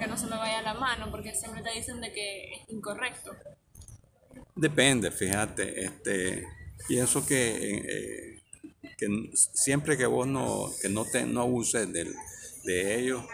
que 0.00 0.08
no 0.08 0.16
se 0.16 0.26
me 0.26 0.34
vaya 0.34 0.60
la 0.62 0.74
mano, 0.74 1.12
porque 1.12 1.36
siempre 1.36 1.62
te 1.62 1.70
dicen 1.70 2.00
de 2.00 2.12
que 2.12 2.52
es 2.52 2.68
incorrecto. 2.68 3.30
Depende, 4.56 5.12
fíjate, 5.12 5.84
este, 5.84 6.44
pienso 6.88 7.24
que, 7.24 7.76
eh, 7.76 8.42
que 8.98 9.30
siempre 9.34 9.96
que 9.96 10.06
vos 10.06 10.26
no, 10.26 10.68
que 10.82 10.88
no, 10.88 11.04
te, 11.04 11.24
no 11.24 11.44
uses 11.44 11.92
del, 11.92 12.12
de 12.64 12.98
ellos, 12.98 13.24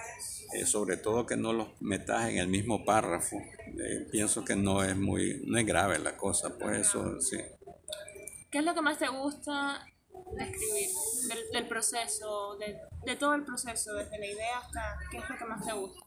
eh, 0.54 0.66
sobre 0.66 0.96
todo 0.96 1.26
que 1.26 1.36
no 1.36 1.52
los 1.52 1.68
metas 1.80 2.28
en 2.28 2.38
el 2.38 2.48
mismo 2.48 2.84
párrafo, 2.84 3.36
eh, 3.36 4.06
pienso 4.10 4.44
que 4.44 4.56
no 4.56 4.82
es 4.84 4.96
muy, 4.96 5.42
no 5.46 5.58
es 5.58 5.66
grave 5.66 5.98
la 5.98 6.16
cosa, 6.16 6.56
pues 6.58 6.88
eso 6.88 7.20
sí. 7.20 7.38
¿Qué 8.50 8.58
es 8.58 8.64
lo 8.64 8.74
que 8.74 8.82
más 8.82 8.98
te 8.98 9.08
gusta 9.08 9.84
de 10.36 10.44
escribir, 10.44 10.90
del, 11.52 11.66
proceso, 11.66 12.56
de, 12.56 12.78
de, 13.04 13.16
todo 13.16 13.34
el 13.34 13.44
proceso, 13.44 13.94
desde 13.94 14.18
la 14.18 14.26
idea 14.26 14.58
hasta 14.58 14.98
qué 15.10 15.18
es 15.18 15.28
lo 15.28 15.36
que 15.36 15.44
más 15.44 15.66
te 15.66 15.72
gusta? 15.72 16.00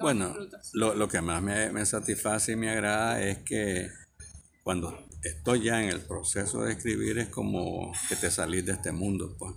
bueno, 0.00 0.34
lo, 0.74 0.94
lo, 0.94 1.08
que 1.08 1.20
más 1.20 1.42
me, 1.42 1.70
me, 1.70 1.84
satisface 1.86 2.52
y 2.52 2.56
me 2.56 2.70
agrada 2.70 3.22
es 3.22 3.38
que 3.38 3.88
cuando 4.62 5.06
estoy 5.22 5.64
ya 5.64 5.82
en 5.82 5.88
el 5.88 6.00
proceso 6.00 6.62
de 6.62 6.72
escribir 6.72 7.18
es 7.18 7.28
como 7.28 7.92
que 8.08 8.16
te 8.16 8.30
salís 8.30 8.66
de 8.66 8.72
este 8.72 8.92
mundo, 8.92 9.34
pues. 9.38 9.54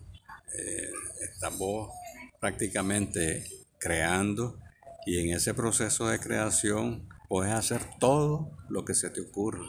Eh, 0.57 0.91
estás 1.21 1.57
vos 1.57 1.91
prácticamente 2.39 3.45
creando 3.79 4.59
y 5.05 5.19
en 5.19 5.35
ese 5.35 5.53
proceso 5.53 6.07
de 6.07 6.19
creación 6.19 7.07
puedes 7.29 7.53
hacer 7.53 7.81
todo 7.99 8.51
lo 8.69 8.83
que 8.85 8.93
se 8.93 9.09
te 9.09 9.21
ocurra. 9.21 9.65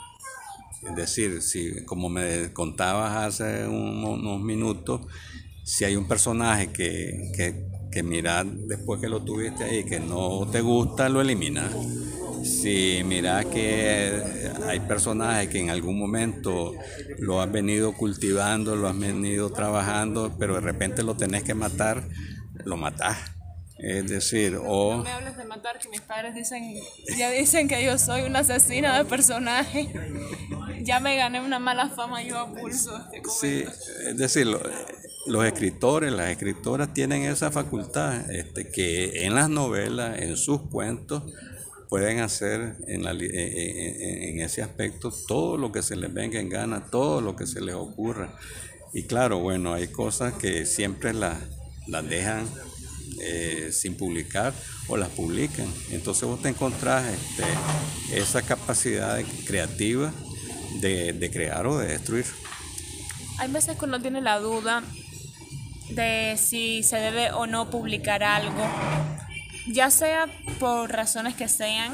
Es 0.88 0.96
decir, 0.96 1.42
si 1.42 1.84
como 1.84 2.08
me 2.08 2.52
contabas 2.52 3.40
hace 3.40 3.66
unos 3.66 4.40
minutos, 4.40 5.02
si 5.64 5.84
hay 5.84 5.96
un 5.96 6.08
personaje 6.08 6.72
que, 6.72 7.30
que, 7.36 7.66
que 7.90 8.02
después 8.66 9.00
que 9.00 9.08
lo 9.08 9.22
tuviste 9.22 9.64
ahí 9.64 9.84
que 9.84 10.00
no 10.00 10.48
te 10.50 10.60
gusta, 10.60 11.08
lo 11.08 11.20
eliminas. 11.20 11.72
Si 12.44 13.02
mira 13.04 13.44
que 13.44 14.22
hay 14.66 14.80
personajes 14.80 15.48
que 15.48 15.60
en 15.60 15.70
algún 15.70 15.98
momento 15.98 16.72
lo 17.18 17.40
has 17.40 17.50
venido 17.50 17.92
cultivando, 17.92 18.76
lo 18.76 18.88
has 18.88 18.98
venido 18.98 19.50
trabajando, 19.50 20.36
pero 20.38 20.54
de 20.54 20.60
repente 20.60 21.02
lo 21.02 21.16
tenés 21.16 21.42
que 21.42 21.54
matar, 21.54 22.08
lo 22.64 22.76
matás 22.76 23.37
es 23.78 24.08
decir, 24.08 24.56
o... 24.56 24.96
No 24.96 25.04
me 25.04 25.10
hables 25.10 25.36
de 25.36 25.44
matar, 25.44 25.78
que 25.78 25.88
mis 25.88 26.00
padres 26.00 26.34
dicen, 26.34 26.74
ya 27.16 27.30
dicen 27.30 27.68
que 27.68 27.84
yo 27.84 27.96
soy 27.98 28.22
una 28.22 28.40
asesina 28.40 28.98
de 28.98 29.04
personaje. 29.04 29.88
Ya 30.82 31.00
me 31.00 31.16
gané 31.16 31.40
una 31.40 31.58
mala 31.58 31.88
fama 31.90 32.22
yo 32.22 32.38
a 32.38 32.52
pulso. 32.52 32.98
sí, 33.40 33.64
es 34.06 34.16
decir, 34.16 34.46
los 35.26 35.44
escritores, 35.44 36.12
las 36.12 36.30
escritoras 36.30 36.92
tienen 36.94 37.22
esa 37.22 37.50
facultad 37.50 38.30
este, 38.30 38.70
que 38.70 39.26
en 39.26 39.34
las 39.34 39.50
novelas, 39.50 40.18
en 40.20 40.36
sus 40.36 40.62
cuentos, 40.62 41.22
pueden 41.88 42.20
hacer 42.20 42.76
en, 42.86 43.04
la, 43.04 43.12
en, 43.12 44.40
ese 44.40 44.62
aspecto 44.62 45.12
todo 45.26 45.56
lo 45.56 45.72
que 45.72 45.82
se 45.82 45.96
les 45.96 46.12
venga 46.12 46.40
en 46.40 46.48
gana, 46.48 46.86
todo 46.90 47.20
lo 47.20 47.36
que 47.36 47.46
se 47.46 47.60
les 47.60 47.74
ocurra. 47.74 48.34
Y 48.92 49.04
claro, 49.04 49.38
bueno, 49.38 49.74
hay 49.74 49.88
cosas 49.88 50.34
que 50.34 50.66
siempre 50.66 51.12
las, 51.12 51.38
las 51.86 52.08
dejan 52.08 52.46
eh, 53.20 53.70
sin 53.72 53.96
publicar 53.96 54.52
o 54.88 54.96
las 54.96 55.08
publican. 55.08 55.66
Entonces 55.90 56.24
vos 56.28 56.40
te 56.40 56.48
encontrás 56.48 57.04
este, 57.06 57.44
esa 58.18 58.42
capacidad 58.42 59.20
creativa 59.46 60.12
de, 60.80 61.30
crear 61.32 61.66
o 61.66 61.78
de 61.78 61.88
destruir. 61.88 62.26
Hay 63.38 63.50
veces 63.50 63.76
que 63.76 63.84
uno 63.84 64.00
tiene 64.00 64.20
la 64.20 64.38
duda 64.38 64.82
de 65.90 66.36
si 66.38 66.82
se 66.82 66.96
debe 66.96 67.32
o 67.32 67.46
no 67.46 67.70
publicar 67.70 68.22
algo, 68.22 68.66
ya 69.68 69.90
sea 69.90 70.26
por 70.58 70.90
razones 70.90 71.34
que 71.34 71.48
sean, 71.48 71.92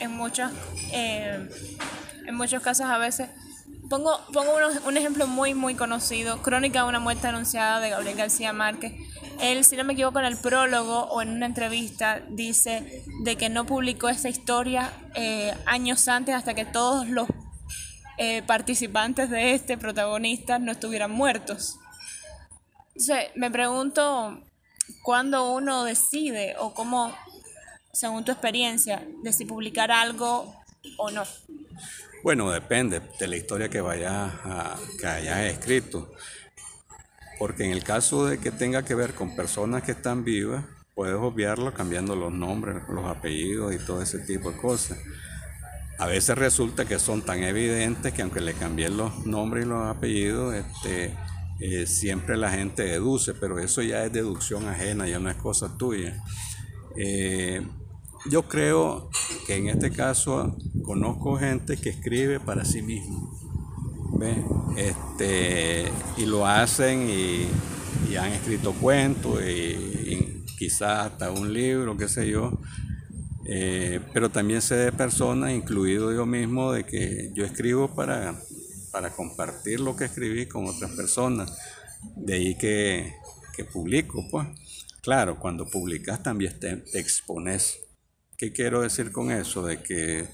en 0.00 0.10
muchos, 0.12 0.50
eh, 0.92 1.48
en 2.26 2.34
muchos 2.34 2.62
casos 2.62 2.86
a 2.86 2.98
veces. 2.98 3.28
Pongo, 3.88 4.18
pongo 4.32 4.52
un 4.86 4.96
ejemplo 4.96 5.26
muy, 5.26 5.54
muy 5.54 5.74
conocido, 5.74 6.40
Crónica 6.40 6.82
de 6.82 6.88
una 6.88 7.00
muerte 7.00 7.26
anunciada 7.26 7.78
de 7.80 7.90
Gabriel 7.90 8.16
García 8.16 8.52
Márquez, 8.52 8.92
él, 9.42 9.64
si 9.64 9.76
no 9.76 9.84
me 9.84 9.92
equivoco, 9.94 10.20
en 10.20 10.24
el 10.26 10.36
prólogo 10.36 11.00
o 11.04 11.20
en 11.20 11.30
una 11.30 11.46
entrevista 11.46 12.22
dice 12.30 13.04
de 13.24 13.36
que 13.36 13.48
no 13.48 13.66
publicó 13.66 14.08
esta 14.08 14.28
historia 14.28 14.92
eh, 15.14 15.52
años 15.66 16.06
antes 16.08 16.34
hasta 16.34 16.54
que 16.54 16.64
todos 16.64 17.08
los 17.08 17.28
eh, 18.18 18.42
participantes 18.42 19.30
de 19.30 19.54
este 19.54 19.76
protagonista 19.76 20.58
no 20.58 20.72
estuvieran 20.72 21.10
muertos. 21.10 21.76
Entonces, 22.94 23.30
me 23.34 23.50
pregunto 23.50 24.40
cuándo 25.02 25.52
uno 25.52 25.84
decide 25.84 26.54
o 26.58 26.72
cómo, 26.72 27.12
según 27.92 28.24
tu 28.24 28.32
experiencia, 28.32 29.02
de 29.22 29.32
si 29.32 29.44
publicar 29.44 29.90
algo 29.90 30.54
o 30.98 31.10
no. 31.10 31.24
Bueno, 32.22 32.50
depende 32.52 33.00
de 33.18 33.26
la 33.26 33.36
historia 33.36 33.68
que 33.68 33.80
vayas 33.80 34.12
a, 34.44 34.76
que 35.00 35.06
hayas 35.06 35.40
escrito. 35.40 36.12
Porque 37.42 37.64
en 37.64 37.72
el 37.72 37.82
caso 37.82 38.24
de 38.24 38.38
que 38.38 38.52
tenga 38.52 38.84
que 38.84 38.94
ver 38.94 39.14
con 39.14 39.34
personas 39.34 39.82
que 39.82 39.90
están 39.90 40.22
vivas, 40.22 40.64
puedes 40.94 41.16
obviarlo 41.16 41.74
cambiando 41.74 42.14
los 42.14 42.32
nombres, 42.32 42.76
los 42.88 43.04
apellidos 43.04 43.74
y 43.74 43.84
todo 43.84 44.00
ese 44.00 44.20
tipo 44.20 44.52
de 44.52 44.58
cosas. 44.58 44.96
A 45.98 46.06
veces 46.06 46.38
resulta 46.38 46.84
que 46.84 47.00
son 47.00 47.22
tan 47.22 47.42
evidentes 47.42 48.12
que 48.12 48.22
aunque 48.22 48.40
le 48.40 48.54
cambien 48.54 48.96
los 48.96 49.26
nombres 49.26 49.66
y 49.66 49.68
los 49.68 49.88
apellidos, 49.88 50.54
este, 50.54 51.16
eh, 51.58 51.88
siempre 51.88 52.36
la 52.36 52.48
gente 52.48 52.84
deduce, 52.84 53.34
pero 53.34 53.58
eso 53.58 53.82
ya 53.82 54.04
es 54.04 54.12
deducción 54.12 54.68
ajena, 54.68 55.08
ya 55.08 55.18
no 55.18 55.28
es 55.28 55.36
cosa 55.36 55.76
tuya. 55.76 56.22
Eh, 56.96 57.60
yo 58.30 58.42
creo 58.46 59.10
que 59.48 59.56
en 59.56 59.68
este 59.68 59.90
caso 59.90 60.56
conozco 60.84 61.38
gente 61.38 61.76
que 61.76 61.88
escribe 61.88 62.38
para 62.38 62.64
sí 62.64 62.82
mismo 62.82 63.41
este, 64.76 65.84
y 66.16 66.26
lo 66.26 66.46
hacen 66.46 67.08
y, 67.08 67.48
han 68.16 68.32
escrito 68.32 68.74
cuentos 68.74 69.40
y, 69.42 70.44
quizás 70.58 71.06
hasta 71.06 71.30
un 71.30 71.52
libro, 71.52 71.96
qué 71.96 72.08
sé 72.08 72.28
yo. 72.28 72.52
Eh, 73.46 74.00
pero 74.12 74.30
también 74.30 74.62
sé 74.62 74.76
de 74.76 74.92
personas, 74.92 75.52
incluido 75.52 76.12
yo 76.12 76.26
mismo, 76.26 76.72
de 76.72 76.84
que 76.84 77.32
yo 77.34 77.44
escribo 77.44 77.94
para, 77.94 78.38
para 78.92 79.10
compartir 79.10 79.80
lo 79.80 79.96
que 79.96 80.04
escribí 80.04 80.46
con 80.46 80.66
otras 80.66 80.92
personas. 80.92 81.58
De 82.16 82.34
ahí 82.34 82.54
que, 82.54 83.14
que 83.56 83.64
publico, 83.64 84.24
pues. 84.30 84.46
Claro, 85.00 85.40
cuando 85.40 85.68
publicas 85.68 86.22
también 86.22 86.60
te, 86.60 86.76
te 86.76 87.00
expones. 87.00 87.80
¿Qué 88.36 88.52
quiero 88.52 88.82
decir 88.82 89.10
con 89.10 89.32
eso? 89.32 89.66
De 89.66 89.82
que 89.82 90.28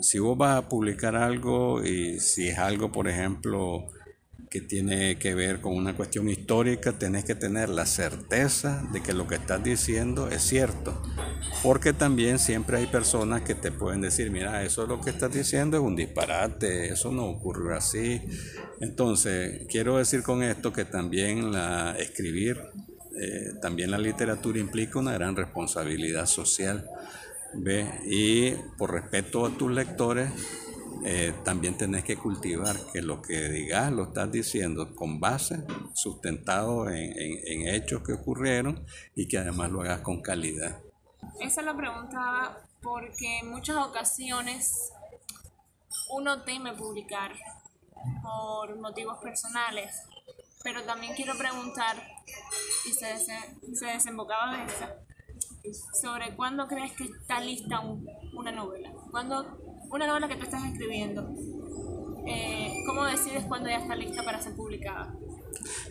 si 0.00 0.18
vos 0.18 0.36
vas 0.36 0.56
a 0.56 0.68
publicar 0.68 1.16
algo 1.16 1.84
y 1.84 2.20
si 2.20 2.48
es 2.48 2.58
algo, 2.58 2.90
por 2.90 3.08
ejemplo, 3.08 3.86
que 4.50 4.60
tiene 4.60 5.16
que 5.16 5.34
ver 5.36 5.60
con 5.60 5.76
una 5.76 5.94
cuestión 5.94 6.28
histórica, 6.28 6.92
tenés 6.92 7.24
que 7.24 7.36
tener 7.36 7.68
la 7.68 7.86
certeza 7.86 8.82
de 8.92 9.00
que 9.00 9.12
lo 9.12 9.28
que 9.28 9.36
estás 9.36 9.62
diciendo 9.62 10.28
es 10.28 10.42
cierto. 10.42 11.00
Porque 11.62 11.92
también 11.92 12.40
siempre 12.40 12.78
hay 12.78 12.86
personas 12.86 13.42
que 13.42 13.54
te 13.54 13.70
pueden 13.70 14.00
decir, 14.00 14.32
mira, 14.32 14.64
eso 14.64 14.82
es 14.82 14.88
lo 14.88 15.00
que 15.00 15.10
estás 15.10 15.32
diciendo 15.32 15.76
es 15.76 15.82
un 15.84 15.94
disparate, 15.94 16.88
eso 16.88 17.12
no 17.12 17.26
ocurrió 17.26 17.76
así. 17.76 18.20
Entonces, 18.80 19.66
quiero 19.68 19.98
decir 19.98 20.24
con 20.24 20.42
esto 20.42 20.72
que 20.72 20.84
también 20.84 21.52
la 21.52 21.94
escribir, 21.96 22.60
eh, 23.20 23.52
también 23.62 23.92
la 23.92 23.98
literatura 23.98 24.58
implica 24.58 24.98
una 24.98 25.12
gran 25.12 25.36
responsabilidad 25.36 26.26
social. 26.26 26.88
¿Ve? 27.54 28.00
Y 28.04 28.52
por 28.76 28.92
respeto 28.92 29.44
a 29.44 29.50
tus 29.50 29.70
lectores, 29.70 30.30
eh, 31.04 31.34
también 31.44 31.78
tenés 31.78 32.04
que 32.04 32.16
cultivar 32.16 32.76
que 32.92 33.00
lo 33.00 33.22
que 33.22 33.48
digas 33.48 33.90
lo 33.90 34.04
estás 34.04 34.30
diciendo 34.30 34.94
con 34.94 35.18
base, 35.18 35.64
sustentado 35.94 36.90
en, 36.90 37.68
hechos 37.68 38.02
que 38.02 38.12
ocurrieron 38.12 38.84
y 39.14 39.26
que 39.26 39.38
además 39.38 39.70
lo 39.70 39.80
hagas 39.80 40.00
con 40.00 40.20
calidad. 40.20 40.80
Esa 41.40 41.62
lo 41.62 41.74
preguntaba 41.76 42.58
porque 42.82 43.38
en 43.38 43.50
muchas 43.50 43.76
ocasiones 43.78 44.92
uno 46.10 46.42
teme 46.42 46.74
publicar 46.74 47.32
por 48.22 48.78
motivos 48.78 49.18
personales, 49.18 50.02
pero 50.62 50.82
también 50.82 51.14
quiero 51.14 51.36
preguntar, 51.36 51.96
y 52.86 52.92
se, 52.92 53.18
se 53.18 53.86
desembocaba 53.86 54.56
de 54.56 54.64
esa, 54.64 54.96
sobre 56.00 56.34
cuándo 56.36 56.66
crees 56.66 56.92
que 56.92 57.04
está 57.04 57.40
lista 57.40 57.80
una 58.32 58.52
novela. 58.52 58.92
Cuando 59.10 59.58
una 59.90 60.06
novela 60.06 60.28
que 60.28 60.36
tú 60.36 60.44
estás 60.44 60.64
escribiendo, 60.64 61.34
eh, 62.26 62.72
¿cómo 62.86 63.04
decides 63.04 63.44
cuándo 63.44 63.68
ya 63.68 63.78
está 63.78 63.96
lista 63.96 64.22
para 64.24 64.40
ser 64.40 64.54
publicada? 64.54 65.14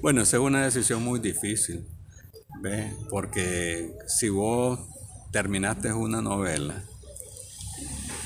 Bueno, 0.02 0.22
esa 0.22 0.38
es 0.38 0.44
una 0.44 0.64
decisión 0.64 1.04
muy 1.04 1.20
difícil, 1.20 1.86
¿ves? 2.62 2.94
Porque 3.10 3.94
si 4.08 4.30
vos 4.30 4.80
terminaste 5.32 5.94
una 5.94 6.22
novela 6.22 6.82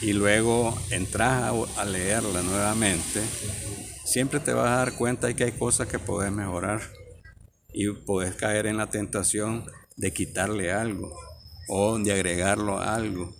y 0.01 0.13
luego 0.13 0.77
entras 0.91 1.53
a, 1.77 1.86
leerla 1.86 2.41
nuevamente, 2.41 3.21
siempre 4.06 4.39
te 4.39 4.53
vas 4.53 4.67
a 4.67 4.77
dar 4.77 4.93
cuenta 4.95 5.27
de 5.27 5.36
que 5.36 5.45
hay 5.45 5.51
cosas 5.53 5.88
que 5.88 5.99
puedes 5.99 6.32
mejorar 6.32 6.82
y 7.73 7.89
puedes 7.89 8.36
caer 8.36 8.67
en 8.67 8.77
la 8.77 8.89
tentación 8.89 9.65
de 9.97 10.13
quitarle 10.13 10.71
algo 10.71 11.13
o 11.67 11.97
de 11.99 12.12
agregarlo 12.12 12.80
a 12.80 12.95
algo. 12.95 13.36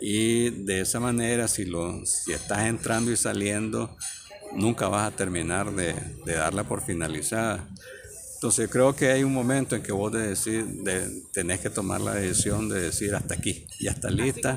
Y 0.00 0.50
de 0.50 0.80
esa 0.80 1.00
manera, 1.00 1.48
si, 1.48 1.64
lo, 1.64 2.04
si 2.06 2.32
estás 2.32 2.66
entrando 2.66 3.10
y 3.10 3.16
saliendo, 3.16 3.96
nunca 4.52 4.88
vas 4.88 5.12
a 5.12 5.16
terminar 5.16 5.72
de, 5.72 5.94
de 6.24 6.34
darla 6.34 6.64
por 6.64 6.82
finalizada. 6.82 7.68
Entonces 8.38 8.70
creo 8.70 8.94
que 8.94 9.10
hay 9.10 9.24
un 9.24 9.34
momento 9.34 9.74
en 9.74 9.82
que 9.82 9.90
vos 9.90 10.12
de 10.12 10.28
decir, 10.28 10.64
de, 10.64 11.24
tenés 11.32 11.58
que 11.58 11.70
tomar 11.70 12.00
la 12.00 12.14
decisión 12.14 12.68
de 12.68 12.80
decir 12.80 13.12
hasta 13.16 13.34
aquí, 13.34 13.66
ya 13.80 13.90
está 13.90 14.10
lista. 14.10 14.56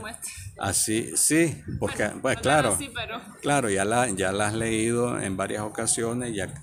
Así, 0.59 1.13
sí, 1.17 1.63
porque, 1.79 2.11
pues 2.21 2.37
claro, 2.37 2.77
claro, 3.41 3.71
ya 3.71 3.83
la, 3.83 4.07
ya 4.11 4.31
la 4.31 4.49
has 4.49 4.53
leído 4.53 5.19
en 5.19 5.35
varias 5.35 5.63
ocasiones, 5.63 6.35
ya 6.35 6.53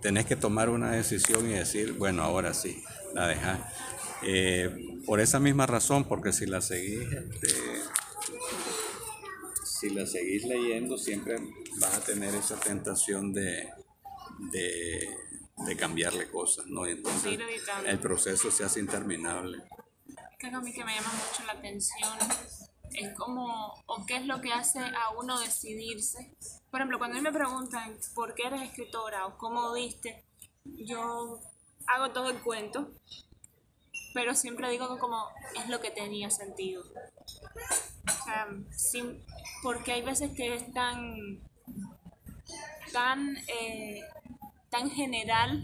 tenés 0.00 0.24
que 0.24 0.36
tomar 0.36 0.70
una 0.70 0.92
decisión 0.92 1.50
y 1.50 1.52
decir, 1.52 1.92
bueno, 1.98 2.22
ahora 2.22 2.54
sí, 2.54 2.82
la 3.12 3.28
dejas. 3.28 3.60
Eh, 4.26 5.00
por 5.06 5.20
esa 5.20 5.38
misma 5.38 5.66
razón, 5.66 6.04
porque 6.04 6.32
si 6.32 6.46
la 6.46 6.60
seguís, 6.60 7.12
este, 7.12 7.48
si 9.64 9.90
la 9.90 10.06
seguís 10.06 10.44
leyendo, 10.44 10.96
siempre 10.96 11.36
vas 11.78 11.98
a 11.98 12.04
tener 12.04 12.34
esa 12.34 12.58
tentación 12.58 13.32
de, 13.34 13.68
de, 14.50 15.08
de 15.66 15.76
cambiarle 15.76 16.30
cosas, 16.30 16.66
¿no? 16.66 16.88
Y 16.88 16.92
entonces 16.92 17.38
el 17.86 17.98
proceso 17.98 18.50
se 18.50 18.64
hace 18.64 18.80
interminable. 18.80 19.62
Que 20.38 20.46
a 20.46 20.60
mí 20.60 20.72
que 20.72 20.84
me 20.84 20.94
llama 20.94 21.12
mucho 21.12 21.44
la 21.44 21.52
atención 21.52 22.18
es 22.92 23.14
como, 23.14 23.74
o 23.86 24.06
qué 24.06 24.16
es 24.16 24.26
lo 24.26 24.40
que 24.40 24.52
hace 24.52 24.78
a 24.78 25.10
uno 25.18 25.38
decidirse. 25.40 26.34
Por 26.70 26.80
ejemplo, 26.80 26.98
cuando 26.98 27.16
a 27.16 27.20
mí 27.20 27.24
me 27.24 27.32
preguntan 27.32 27.98
por 28.14 28.34
qué 28.34 28.46
eres 28.46 28.62
escritora 28.62 29.26
o 29.26 29.36
cómo 29.36 29.72
viste, 29.74 30.24
yo 30.64 31.40
hago 31.86 32.10
todo 32.12 32.30
el 32.30 32.40
cuento, 32.40 32.90
pero 34.14 34.34
siempre 34.34 34.70
digo 34.70 34.94
que 34.94 35.00
como 35.00 35.26
es 35.58 35.68
lo 35.68 35.80
que 35.80 35.90
tenía 35.90 36.30
sentido. 36.30 36.84
O 36.84 38.24
sea, 38.24 38.46
porque 39.62 39.92
hay 39.92 40.02
veces 40.02 40.30
que 40.36 40.54
es 40.54 40.72
tan, 40.72 41.40
tan, 42.92 43.36
eh, 43.48 44.00
tan 44.70 44.88
general, 44.90 45.62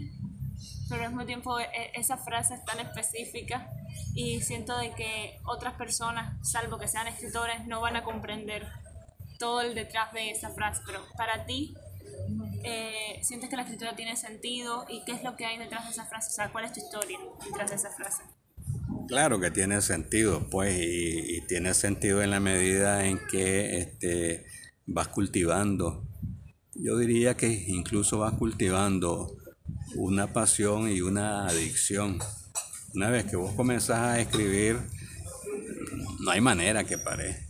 pero 0.89 1.03
al 1.03 1.09
mismo 1.09 1.25
tiempo 1.25 1.59
e, 1.59 1.91
esa 1.93 2.17
frase 2.17 2.55
es 2.55 2.65
tan 2.65 2.79
específica 2.79 3.69
y 4.13 4.41
siento 4.41 4.77
de 4.77 4.91
que 4.91 5.39
otras 5.45 5.75
personas, 5.75 6.35
salvo 6.47 6.77
que 6.77 6.89
sean 6.89 7.07
escritores, 7.07 7.65
no 7.67 7.79
van 7.79 7.95
a 7.95 8.03
comprender 8.03 8.67
todo 9.39 9.61
el 9.61 9.73
detrás 9.75 10.11
de 10.11 10.29
esa 10.29 10.49
frase, 10.49 10.81
pero 10.85 10.99
para 11.15 11.45
ti, 11.45 11.73
eh, 12.63 13.19
¿sientes 13.23 13.49
que 13.49 13.55
la 13.55 13.63
escritura 13.63 13.95
tiene 13.95 14.17
sentido 14.17 14.85
y 14.89 15.05
qué 15.05 15.13
es 15.13 15.23
lo 15.23 15.37
que 15.37 15.45
hay 15.45 15.57
detrás 15.57 15.85
de 15.85 15.91
esa 15.91 16.05
frase? 16.05 16.27
O 16.29 16.33
sea, 16.33 16.51
¿cuál 16.51 16.65
es 16.65 16.73
tu 16.73 16.81
historia 16.81 17.17
detrás 17.45 17.69
de 17.69 17.77
esa 17.77 17.91
frase? 17.91 18.23
Claro 19.11 19.41
que 19.41 19.51
tiene 19.51 19.81
sentido, 19.81 20.47
pues, 20.49 20.73
y, 20.79 21.41
tiene 21.41 21.73
sentido 21.73 22.21
en 22.21 22.29
la 22.29 22.39
medida 22.39 23.05
en 23.05 23.19
que 23.29 23.77
este, 23.77 24.45
vas 24.85 25.09
cultivando. 25.09 26.07
Yo 26.75 26.97
diría 26.97 27.35
que 27.35 27.49
incluso 27.49 28.19
vas 28.19 28.35
cultivando 28.35 29.35
una 29.97 30.31
pasión 30.31 30.89
y 30.89 31.01
una 31.01 31.45
adicción 31.45 32.19
una 32.93 33.09
vez 33.09 33.25
que 33.25 33.35
vos 33.35 33.51
comenzás 33.51 33.99
a 33.99 34.21
escribir, 34.21 34.79
no 36.21 36.31
hay 36.31 36.39
manera 36.39 36.85
que 36.85 36.97
pare. 36.97 37.47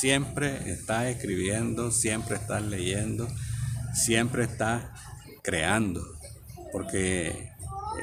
Siempre 0.00 0.68
estás 0.68 1.06
escribiendo, 1.06 1.92
siempre 1.92 2.34
estás 2.34 2.60
leyendo, 2.60 3.28
siempre 3.94 4.42
estás 4.42 4.86
creando. 5.44 6.04
Porque, 6.72 7.52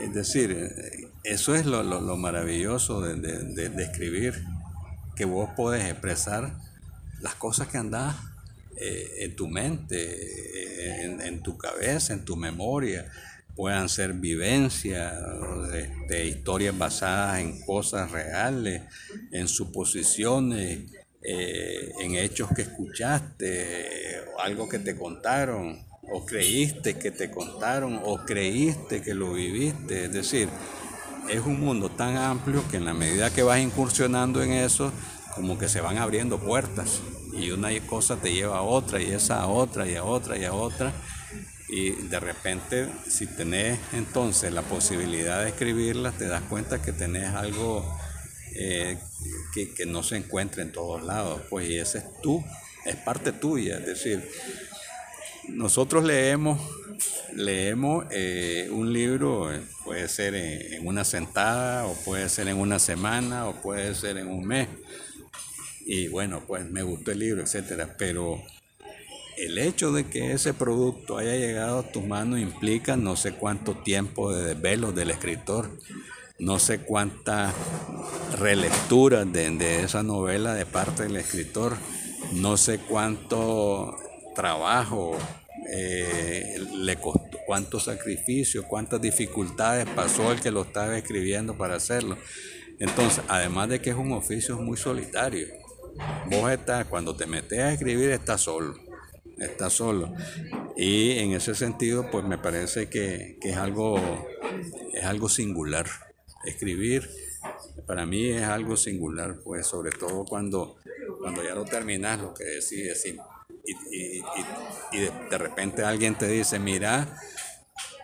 es 0.01 0.13
decir, 0.13 0.73
eso 1.23 1.55
es 1.55 1.65
lo, 1.65 1.83
maravilloso 2.17 3.01
de, 3.01 3.83
escribir, 3.83 4.43
que 5.15 5.25
vos 5.25 5.49
podés 5.55 5.85
expresar 5.85 6.55
las 7.21 7.35
cosas 7.35 7.67
que 7.67 7.77
andás 7.77 8.15
eh, 8.77 9.25
en 9.25 9.35
tu 9.35 9.47
mente, 9.47 11.05
en, 11.05 11.43
tu 11.43 11.57
cabeza, 11.57 12.13
en 12.13 12.23
tu 12.23 12.35
memoria 12.35 13.11
puedan 13.59 13.89
ser 13.89 14.13
vivencias, 14.13 15.13
de, 16.07 16.25
historias 16.27 16.77
basadas 16.77 17.41
en 17.41 17.59
cosas 17.63 18.09
reales, 18.09 18.83
en 19.33 19.49
suposiciones, 19.49 20.89
eh, 21.21 21.91
en 21.99 22.15
hechos 22.15 22.49
que 22.55 22.61
escuchaste, 22.61 24.21
o 24.33 24.39
algo 24.39 24.69
que 24.69 24.79
te 24.79 24.95
contaron, 24.95 25.85
o 26.03 26.25
creíste 26.25 26.97
que 26.97 27.11
te 27.11 27.29
contaron, 27.29 27.99
o 28.01 28.23
creíste 28.23 29.01
que 29.01 29.13
lo 29.13 29.33
viviste. 29.33 30.05
Es 30.05 30.13
decir, 30.13 30.47
es 31.29 31.41
un 31.45 31.59
mundo 31.59 31.89
tan 31.89 32.17
amplio 32.17 32.63
que 32.69 32.77
en 32.77 32.85
la 32.85 32.93
medida 32.93 33.31
que 33.31 33.43
vas 33.43 33.59
incursionando 33.59 34.41
en 34.41 34.51
eso, 34.51 34.91
como 35.35 35.57
que 35.57 35.69
se 35.69 35.81
van 35.81 35.97
abriendo 35.97 36.39
puertas 36.39 37.01
y 37.33 37.51
una 37.51 37.69
cosa 37.85 38.17
te 38.17 38.33
lleva 38.33 38.57
a 38.57 38.61
otra 38.61 39.01
y 39.01 39.11
esa 39.11 39.41
a 39.41 39.47
otra 39.47 39.87
y 39.87 39.95
a 39.95 40.03
otra 40.03 40.37
y 40.37 40.45
a 40.45 40.53
otra. 40.53 40.91
Y 41.69 41.91
de 41.91 42.19
repente 42.19 42.89
si 43.07 43.27
tenés 43.27 43.79
entonces 43.93 44.51
la 44.51 44.63
posibilidad 44.63 45.43
de 45.43 45.49
escribirlas, 45.49 46.17
te 46.17 46.27
das 46.27 46.41
cuenta 46.43 46.81
que 46.81 46.91
tenés 46.91 47.29
algo 47.35 47.85
eh, 48.55 48.97
que, 49.53 49.85
no 49.85 50.01
se 50.01 50.17
encuentra 50.17 50.63
en 50.63 50.71
todos 50.71 51.03
lados, 51.03 51.41
pues 51.49 51.69
y 51.69 51.77
ese 51.77 51.99
es 51.99 52.05
tú, 52.21 52.43
es 52.85 52.95
parte 52.95 53.31
tuya, 53.31 53.77
es 53.77 53.85
decir, 53.85 54.27
nosotros 55.49 56.03
leemos, 56.03 56.59
leemos 57.33 58.05
eh, 58.11 58.69
un 58.71 58.91
libro, 58.93 59.53
eh, 59.53 59.61
puede 59.83 60.07
ser 60.07 60.35
en, 60.35 60.85
una 60.85 61.03
sentada, 61.03 61.85
o 61.85 61.93
puede 61.93 62.29
ser 62.29 62.47
en 62.47 62.57
una 62.57 62.79
semana, 62.79 63.47
o 63.47 63.53
puede 63.61 63.95
ser 63.95 64.17
en 64.17 64.27
un 64.27 64.45
mes, 64.45 64.67
y 65.85 66.07
bueno, 66.07 66.43
pues 66.45 66.69
me 66.69 66.83
gustó 66.83 67.11
el 67.11 67.19
libro, 67.19 67.41
etcétera, 67.41 67.95
pero 67.97 68.41
el 69.37 69.57
hecho 69.57 69.91
de 69.91 70.05
que 70.05 70.33
ese 70.33 70.53
producto 70.53 71.17
haya 71.17 71.35
llegado 71.35 71.79
a 71.79 71.91
tus 71.91 72.03
manos 72.05 72.39
implica 72.39 72.97
no 72.97 73.15
sé 73.15 73.33
cuánto 73.33 73.77
tiempo 73.77 74.33
de 74.33 74.53
desvelo 74.53 74.91
del 74.91 75.11
escritor, 75.11 75.69
no 76.39 76.59
sé 76.59 76.79
cuántas 76.79 77.53
relecturas 78.37 79.31
de, 79.31 79.83
esa 79.83 80.03
novela 80.03 80.53
de 80.53 80.65
parte 80.65 81.03
del 81.03 81.15
escritor, 81.15 81.77
no 82.33 82.57
sé 82.57 82.79
cuánto 82.79 83.97
trabajo 84.35 85.17
eh, 85.71 86.59
le 86.75 86.95
costó, 86.97 87.37
cuántos 87.45 87.85
sacrificios, 87.85 88.65
cuántas 88.65 89.01
dificultades 89.01 89.87
pasó 89.95 90.31
el 90.31 90.41
que 90.41 90.51
lo 90.51 90.63
estaba 90.63 90.97
escribiendo 90.97 91.57
para 91.57 91.75
hacerlo. 91.75 92.17
Entonces, 92.79 93.23
además 93.27 93.69
de 93.69 93.81
que 93.81 93.89
es 93.89 93.95
un 93.95 94.11
oficio 94.11 94.57
muy 94.57 94.77
solitario, 94.77 95.47
vos 96.29 96.51
estás, 96.51 96.85
cuando 96.85 97.15
te 97.15 97.25
metes 97.25 97.59
a 97.59 97.73
escribir, 97.73 98.11
estás 98.11 98.41
solo 98.41 98.89
está 99.39 99.69
solo. 99.69 100.13
Y 100.75 101.11
en 101.19 101.31
ese 101.31 101.55
sentido, 101.55 102.09
pues 102.11 102.25
me 102.25 102.37
parece 102.37 102.89
que, 102.89 103.37
es, 103.41 103.57
algo, 103.57 103.99
es 104.93 105.03
algo 105.03 105.29
singular. 105.29 105.87
Escribir 106.45 107.09
para 107.85 108.05
mí 108.05 108.29
es 108.29 108.43
algo 108.43 108.77
singular, 108.77 109.39
pues 109.43 109.65
sobre 109.65 109.91
todo 109.91 110.25
cuando, 110.25 110.77
cuando 111.19 111.43
ya 111.43 111.55
lo 111.55 111.65
terminas, 111.65 112.19
lo 112.19 112.33
que 112.33 112.43
decís, 112.43 112.87
y, 113.91 114.17
y, 114.17 114.23
y, 114.91 114.99
de, 114.99 115.37
repente 115.37 115.83
alguien 115.83 116.15
te 116.15 116.27
dice, 116.27 116.59
mira, 116.59 117.07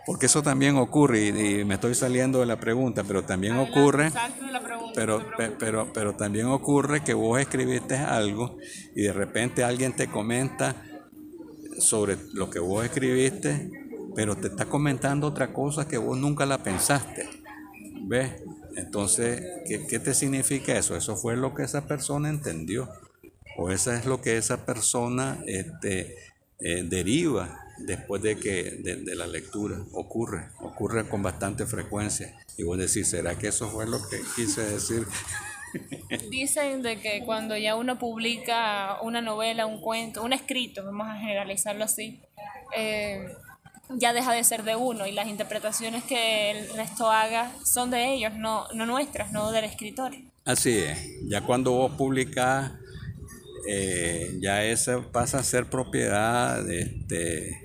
porque 0.05 0.27
eso 0.27 0.43
también 0.43 0.77
ocurre, 0.77 1.27
y, 1.27 1.65
me 1.65 1.75
estoy 1.75 1.95
saliendo 1.95 2.39
de 2.39 2.45
la 2.45 2.59
pregunta, 2.59 3.03
pero 3.03 3.23
también 3.23 3.57
ocurre, 3.57 4.11
pero, 4.93 5.25
pero, 5.59 5.91
pero 5.93 6.15
también 6.15 6.47
ocurre 6.47 7.03
que 7.03 7.13
vos 7.13 7.39
escribiste 7.39 7.95
algo 7.95 8.57
y 8.95 9.03
de 9.03 9.13
repente 9.13 9.63
alguien 9.63 9.93
te 9.93 10.07
comenta, 10.07 10.75
sobre 11.79 12.17
lo 12.33 12.49
que 12.49 12.59
vos 12.59 12.85
escribiste, 12.85 13.69
pero 14.15 14.35
te 14.35 14.47
está 14.47 14.65
comentando 14.65 15.27
otra 15.27 15.53
cosa 15.53 15.87
que 15.87 15.97
vos 15.97 16.17
nunca 16.17 16.45
la 16.45 16.57
pensaste. 16.59 17.27
¿Ves? 18.07 18.31
Entonces, 18.75 19.41
¿qué, 19.67 19.99
te 19.99 20.13
significa 20.13 20.77
eso? 20.77 20.95
Eso 20.95 21.15
fue 21.15 21.35
lo 21.35 21.53
que 21.53 21.63
esa 21.63 21.87
persona 21.87 22.29
entendió. 22.29 22.89
O 23.57 23.71
eso 23.71 23.91
es 23.93 24.05
lo 24.05 24.21
que 24.21 24.37
esa 24.37 24.65
persona 24.65 25.37
este, 25.45 26.15
eh, 26.59 26.83
deriva 26.83 27.65
después 27.77 28.21
de 28.21 28.37
que 28.37 28.77
de, 28.79 29.15
la 29.15 29.27
lectura. 29.27 29.77
Ocurre, 29.91 30.49
ocurre 30.61 31.07
con 31.07 31.23
bastante 31.23 31.65
frecuencia. 31.65 32.35
Y 32.57 32.63
vos 32.63 32.77
decís, 32.77 33.09
¿será 33.09 33.37
que 33.37 33.47
eso 33.47 33.69
fue 33.69 33.87
lo 33.87 33.97
que 34.07 34.21
quise 34.35 34.61
decir? 34.61 35.05
Dicen 36.29 36.81
de 36.81 36.99
que 36.99 37.23
cuando 37.25 37.57
ya 37.57 37.75
uno 37.75 37.99
publica 37.99 39.01
una 39.01 39.21
novela, 39.21 39.65
un 39.65 39.81
cuento, 39.81 40.23
un 40.23 40.33
escrito, 40.33 40.85
vamos 40.85 41.07
a 41.07 41.17
generalizarlo 41.17 41.83
así, 41.83 42.21
eh, 42.75 43.27
ya 43.89 44.13
deja 44.13 44.31
de 44.33 44.43
ser 44.43 44.63
de 44.63 44.75
uno 44.75 45.05
y 45.05 45.11
las 45.11 45.27
interpretaciones 45.27 46.03
que 46.05 46.51
el 46.51 46.69
resto 46.75 47.11
haga 47.11 47.51
son 47.65 47.91
de 47.91 48.13
ellos, 48.13 48.33
no, 48.35 48.67
no 48.73 48.85
nuestras, 48.85 49.31
no 49.31 49.51
del 49.51 49.65
escritor. 49.65 50.13
Así 50.45 50.77
es, 50.77 50.97
ya 51.27 51.41
cuando 51.41 51.71
vos 51.71 51.91
publicás, 51.93 52.71
eh, 53.67 54.37
ya 54.39 54.63
esa 54.63 55.01
pasa 55.11 55.39
a 55.39 55.43
ser 55.43 55.69
propiedad 55.69 56.63
de, 56.63 56.81
este, 56.81 57.61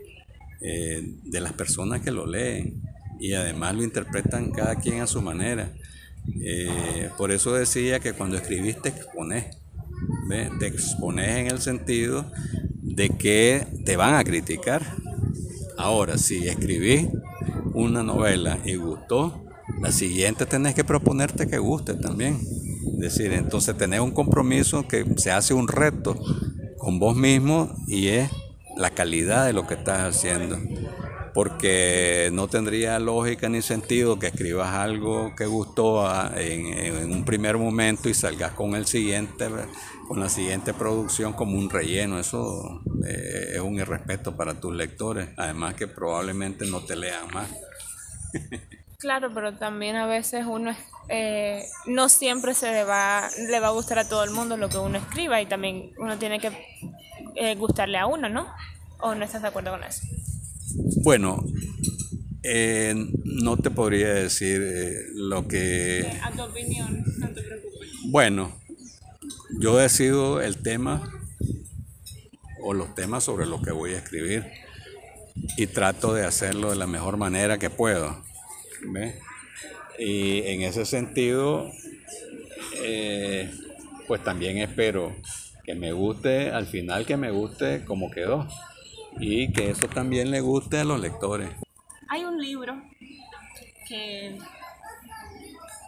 eh, 0.61 1.15
de 1.25 1.41
las 1.41 1.53
personas 1.53 2.01
que 2.01 2.11
lo 2.11 2.27
leen 2.27 2.83
y 3.19 3.35
además 3.35 3.75
lo 3.75 3.85
interpretan 3.85 4.51
cada 4.51 4.77
quien 4.77 5.01
a 5.01 5.07
su 5.07 5.21
manera. 5.21 5.73
Eh, 6.43 7.11
por 7.17 7.33
eso 7.33 7.55
decía 7.55 8.01
que 8.01 8.13
cuando 8.13 8.37
escribiste 8.37 8.89
expones, 8.89 9.57
te 10.59 10.67
expones 10.67 11.29
en 11.37 11.47
el 11.49 11.61
sentido 11.61 12.31
de 12.83 13.11
que 13.11 13.67
te 13.85 13.97
van 13.97 14.15
a 14.15 14.25
criticar. 14.25 14.83
Ahora, 15.77 16.19
si 16.19 16.49
escribís 16.49 17.09
una 17.75 18.03
novela 18.03 18.59
y 18.65 18.77
gustó, 18.77 19.45
la 19.81 19.93
siguiente 19.93 20.47
tenés 20.47 20.75
que 20.75 20.85
proponerte 20.85 21.47
que 21.47 21.59
guste 21.59 21.95
también. 21.95 22.39
Decir, 23.01 23.33
entonces 23.33 23.77
tenés 23.77 24.01
un 24.01 24.11
compromiso 24.11 24.87
que 24.87 25.05
se 25.17 25.31
hace 25.31 25.55
un 25.55 25.69
reto 25.69 26.17
con 26.79 26.99
vos 26.99 27.17
mismo 27.17 27.75
y 27.87 28.09
es 28.09 28.31
la 28.77 28.91
calidad 28.91 29.47
de 29.47 29.53
lo 29.53 29.67
que 29.67 29.75
estás 29.75 30.17
haciendo 30.17 30.59
porque 31.33 32.31
no 32.33 32.49
tendría 32.49 32.99
lógica 32.99 33.49
ni 33.49 33.63
sentido 33.63 34.19
que 34.19 34.29
escribas 34.29 34.75
algo 34.75 35.35
que 35.37 35.47
gustó 35.47 36.07
en, 36.37 37.11
un 37.11 37.25
primer 37.25 37.57
momento 37.57 38.09
y 38.09 38.15
salgas 38.15 38.53
con 38.53 38.75
el 38.75 38.87
siguiente, 38.87 39.49
con 40.09 40.21
la 40.21 40.29
siguiente 40.29 40.75
producción 40.75 41.33
como 41.33 41.57
un 41.57 41.71
relleno. 41.71 42.19
Eso 42.19 42.83
eh, 43.07 43.53
es 43.55 43.61
un 43.61 43.77
irrespeto 43.77 44.37
para 44.37 44.61
tus 44.61 44.75
lectores, 44.75 45.29
además 45.37 45.75
que 45.75 45.87
probablemente 45.87 46.67
no 46.67 46.81
te 46.81 46.97
lean 46.97 47.29
más. 47.33 47.49
Claro, 49.01 49.33
pero 49.33 49.55
también 49.55 49.97
a 49.97 50.07
veces 50.07 50.45
uno 50.47 50.77
eh, 51.09 51.65
no 51.87 52.11
siempre 52.11 52.55
se 52.55 52.71
le 52.71 52.85
va, 52.85 53.29
le 53.49 53.59
va 53.59 53.69
a 53.69 53.73
gustar 53.73 53.99
a 53.99 54.09
todo 54.09 54.23
el 54.25 54.31
mundo 54.31 54.59
lo 54.59 54.69
que 54.69 54.77
uno 54.77 54.99
escriba 54.99 55.41
y 55.41 55.47
también 55.47 55.93
uno 55.99 56.19
tiene 56.19 56.39
que 56.39 56.53
eh, 57.35 57.55
gustarle 57.57 57.97
a 57.97 58.07
uno, 58.07 58.29
¿no? 58.29 58.47
¿O 59.01 59.15
no 59.15 59.25
estás 59.25 59.41
de 59.41 59.49
acuerdo 59.49 59.71
con 59.71 59.83
eso? 59.85 60.03
Bueno, 61.03 61.43
eh, 62.43 62.95
no 63.25 63.57
te 63.57 63.71
podría 63.71 64.13
decir 64.13 64.63
eh, 64.63 65.07
lo 65.15 65.49
que... 65.49 66.21
A 66.23 66.31
tu 66.31 66.43
opinión, 66.43 67.03
no 67.19 67.29
te 67.29 67.43
preocupes. 67.43 67.91
Bueno, 68.05 68.53
yo 69.59 69.77
decido 69.79 70.43
el 70.43 70.59
tema 70.59 71.11
o 72.63 72.75
los 72.75 72.95
temas 72.95 73.25
sobre 73.25 73.47
los 73.47 73.63
que 73.63 73.73
voy 73.73 73.95
a 73.95 73.99
escribir 73.99 74.45
y 75.57 75.67
trato 75.69 76.13
de 76.13 76.27
hacerlo 76.27 76.71
de 76.71 76.77
la 76.77 76.87
mejor 76.87 77.17
manera 77.17 77.59
que 77.59 77.71
puedo. 77.71 78.30
Y 79.99 80.43
en 80.47 80.63
ese 80.63 80.87
sentido, 80.87 81.71
eh, 82.83 83.51
pues 84.07 84.23
también 84.25 84.59
espero 84.59 85.15
que 85.65 85.75
me 85.75 85.93
guste, 85.93 86.51
al 86.51 86.67
final 86.67 87.07
que 87.07 87.17
me 87.17 87.31
guste 87.31 87.85
como 87.85 88.11
quedó 88.11 88.49
y 89.19 89.53
que 89.53 89.71
eso 89.71 89.89
también 89.89 90.31
le 90.31 90.41
guste 90.41 90.79
a 90.79 90.85
los 90.85 91.01
lectores. 91.01 91.51
Hay 92.09 92.25
un 92.25 92.41
libro 92.41 92.83
que, 93.87 94.39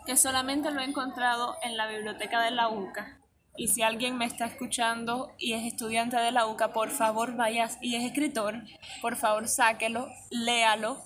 que 0.06 0.16
solamente 0.16 0.70
lo 0.70 0.80
he 0.80 0.84
encontrado 0.84 1.56
en 1.62 1.76
la 1.76 1.88
biblioteca 1.88 2.42
de 2.42 2.50
la 2.50 2.68
UCA. 2.68 3.18
Y 3.56 3.68
si 3.68 3.82
alguien 3.82 4.16
me 4.16 4.24
está 4.24 4.46
escuchando 4.46 5.32
y 5.38 5.52
es 5.52 5.64
estudiante 5.64 6.16
de 6.16 6.32
la 6.32 6.46
UCA, 6.46 6.72
por 6.72 6.90
favor 6.90 7.36
vaya 7.36 7.68
y 7.80 7.96
es 7.96 8.04
escritor, 8.04 8.62
por 9.00 9.16
favor 9.16 9.48
sáquelo, 9.48 10.08
léalo 10.30 11.02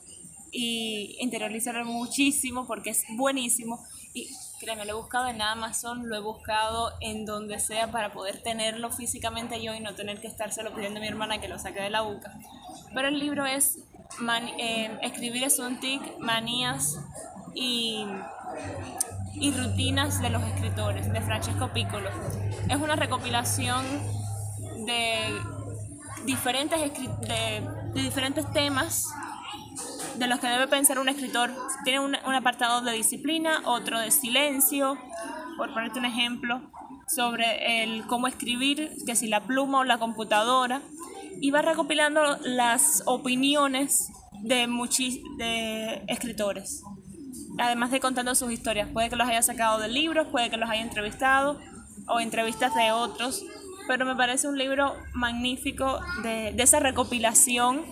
y 0.58 1.18
interiorízalo 1.20 1.84
muchísimo 1.84 2.66
porque 2.66 2.88
es 2.88 3.04
buenísimo. 3.10 3.84
Y 4.14 4.30
créeme, 4.58 4.86
lo 4.86 4.92
he 4.92 4.94
buscado 4.94 5.28
en 5.28 5.42
Amazon, 5.42 6.08
lo 6.08 6.16
he 6.16 6.20
buscado 6.20 6.92
en 7.02 7.26
donde 7.26 7.58
sea 7.58 7.90
para 7.90 8.14
poder 8.14 8.42
tenerlo 8.42 8.90
físicamente 8.90 9.62
yo 9.62 9.74
y 9.74 9.80
no 9.80 9.94
tener 9.94 10.18
que 10.18 10.28
estárselo 10.28 10.74
pidiendo 10.74 10.98
a 10.98 11.02
mi 11.02 11.08
hermana 11.08 11.42
que 11.42 11.48
lo 11.48 11.58
saque 11.58 11.82
de 11.82 11.90
la 11.90 12.00
boca. 12.00 12.32
Pero 12.94 13.08
el 13.08 13.18
libro 13.18 13.44
es 13.44 13.80
eh, 14.58 14.98
Escribir 15.02 15.44
es 15.44 15.58
un 15.58 15.78
tic, 15.78 16.00
manías 16.20 16.98
y, 17.54 18.06
y 19.34 19.50
rutinas 19.50 20.22
de 20.22 20.30
los 20.30 20.42
escritores, 20.42 21.12
de 21.12 21.20
Francesco 21.20 21.70
Piccolo. 21.74 22.08
Es 22.70 22.76
una 22.76 22.96
recopilación 22.96 23.84
de 24.86 25.18
diferentes, 26.24 26.80
de, 26.80 27.68
de 27.92 28.02
diferentes 28.02 28.50
temas 28.52 29.06
de 30.18 30.26
los 30.26 30.40
que 30.40 30.46
debe 30.46 30.66
pensar 30.66 30.98
un 30.98 31.08
escritor. 31.08 31.50
Tiene 31.84 32.00
un, 32.00 32.14
apartado 32.14 32.80
de 32.82 32.92
disciplina, 32.92 33.62
otro 33.64 33.98
de 33.98 34.10
silencio, 34.10 34.98
por 35.56 35.72
ponerte 35.72 35.98
un 35.98 36.04
ejemplo, 36.04 36.60
sobre 37.08 37.82
el 37.82 38.06
cómo 38.06 38.26
escribir, 38.26 38.90
que 39.06 39.16
si 39.16 39.28
la 39.28 39.46
pluma 39.46 39.80
o 39.80 39.84
la 39.84 39.98
computadora, 39.98 40.82
y 41.40 41.50
va 41.50 41.62
recopilando 41.62 42.22
las 42.42 43.02
opiniones 43.06 44.10
de, 44.42 44.66
muchos 44.66 45.14
de 45.38 46.02
escritores, 46.08 46.82
además 47.58 47.90
de 47.90 48.00
contando 48.00 48.34
sus 48.34 48.50
historias. 48.52 48.88
Puede 48.88 49.10
que 49.10 49.16
los 49.16 49.28
haya 49.28 49.42
sacado 49.42 49.78
de 49.78 49.88
libros, 49.88 50.26
puede 50.28 50.50
que 50.50 50.56
los 50.56 50.70
haya 50.70 50.82
entrevistado 50.82 51.60
o 52.08 52.20
entrevistas 52.20 52.74
de 52.74 52.92
otros, 52.92 53.44
pero 53.86 54.04
me 54.04 54.16
parece 54.16 54.48
un 54.48 54.58
libro 54.58 54.94
magnífico 55.12 56.00
de, 56.22 56.52
de 56.52 56.62
esa 56.62 56.80
recopilación 56.80 57.84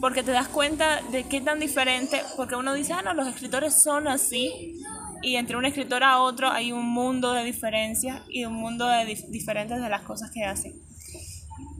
porque 0.00 0.22
te 0.22 0.30
das 0.30 0.48
cuenta 0.48 1.02
de 1.10 1.24
qué 1.24 1.40
tan 1.40 1.60
diferente, 1.60 2.22
porque 2.36 2.56
uno 2.56 2.74
dice, 2.74 2.92
ah, 2.92 3.02
no, 3.02 3.14
los 3.14 3.26
escritores 3.26 3.82
son 3.82 4.08
así, 4.08 4.80
y 5.22 5.36
entre 5.36 5.56
un 5.56 5.64
escritor 5.64 6.04
a 6.04 6.20
otro 6.20 6.50
hay 6.50 6.72
un 6.72 6.86
mundo 6.86 7.32
de 7.32 7.44
diferencias 7.44 8.22
y 8.28 8.44
un 8.44 8.54
mundo 8.54 8.86
de 8.86 9.04
diferentes 9.28 9.80
de 9.80 9.88
las 9.88 10.02
cosas 10.02 10.30
que 10.30 10.44
hacen. 10.44 10.74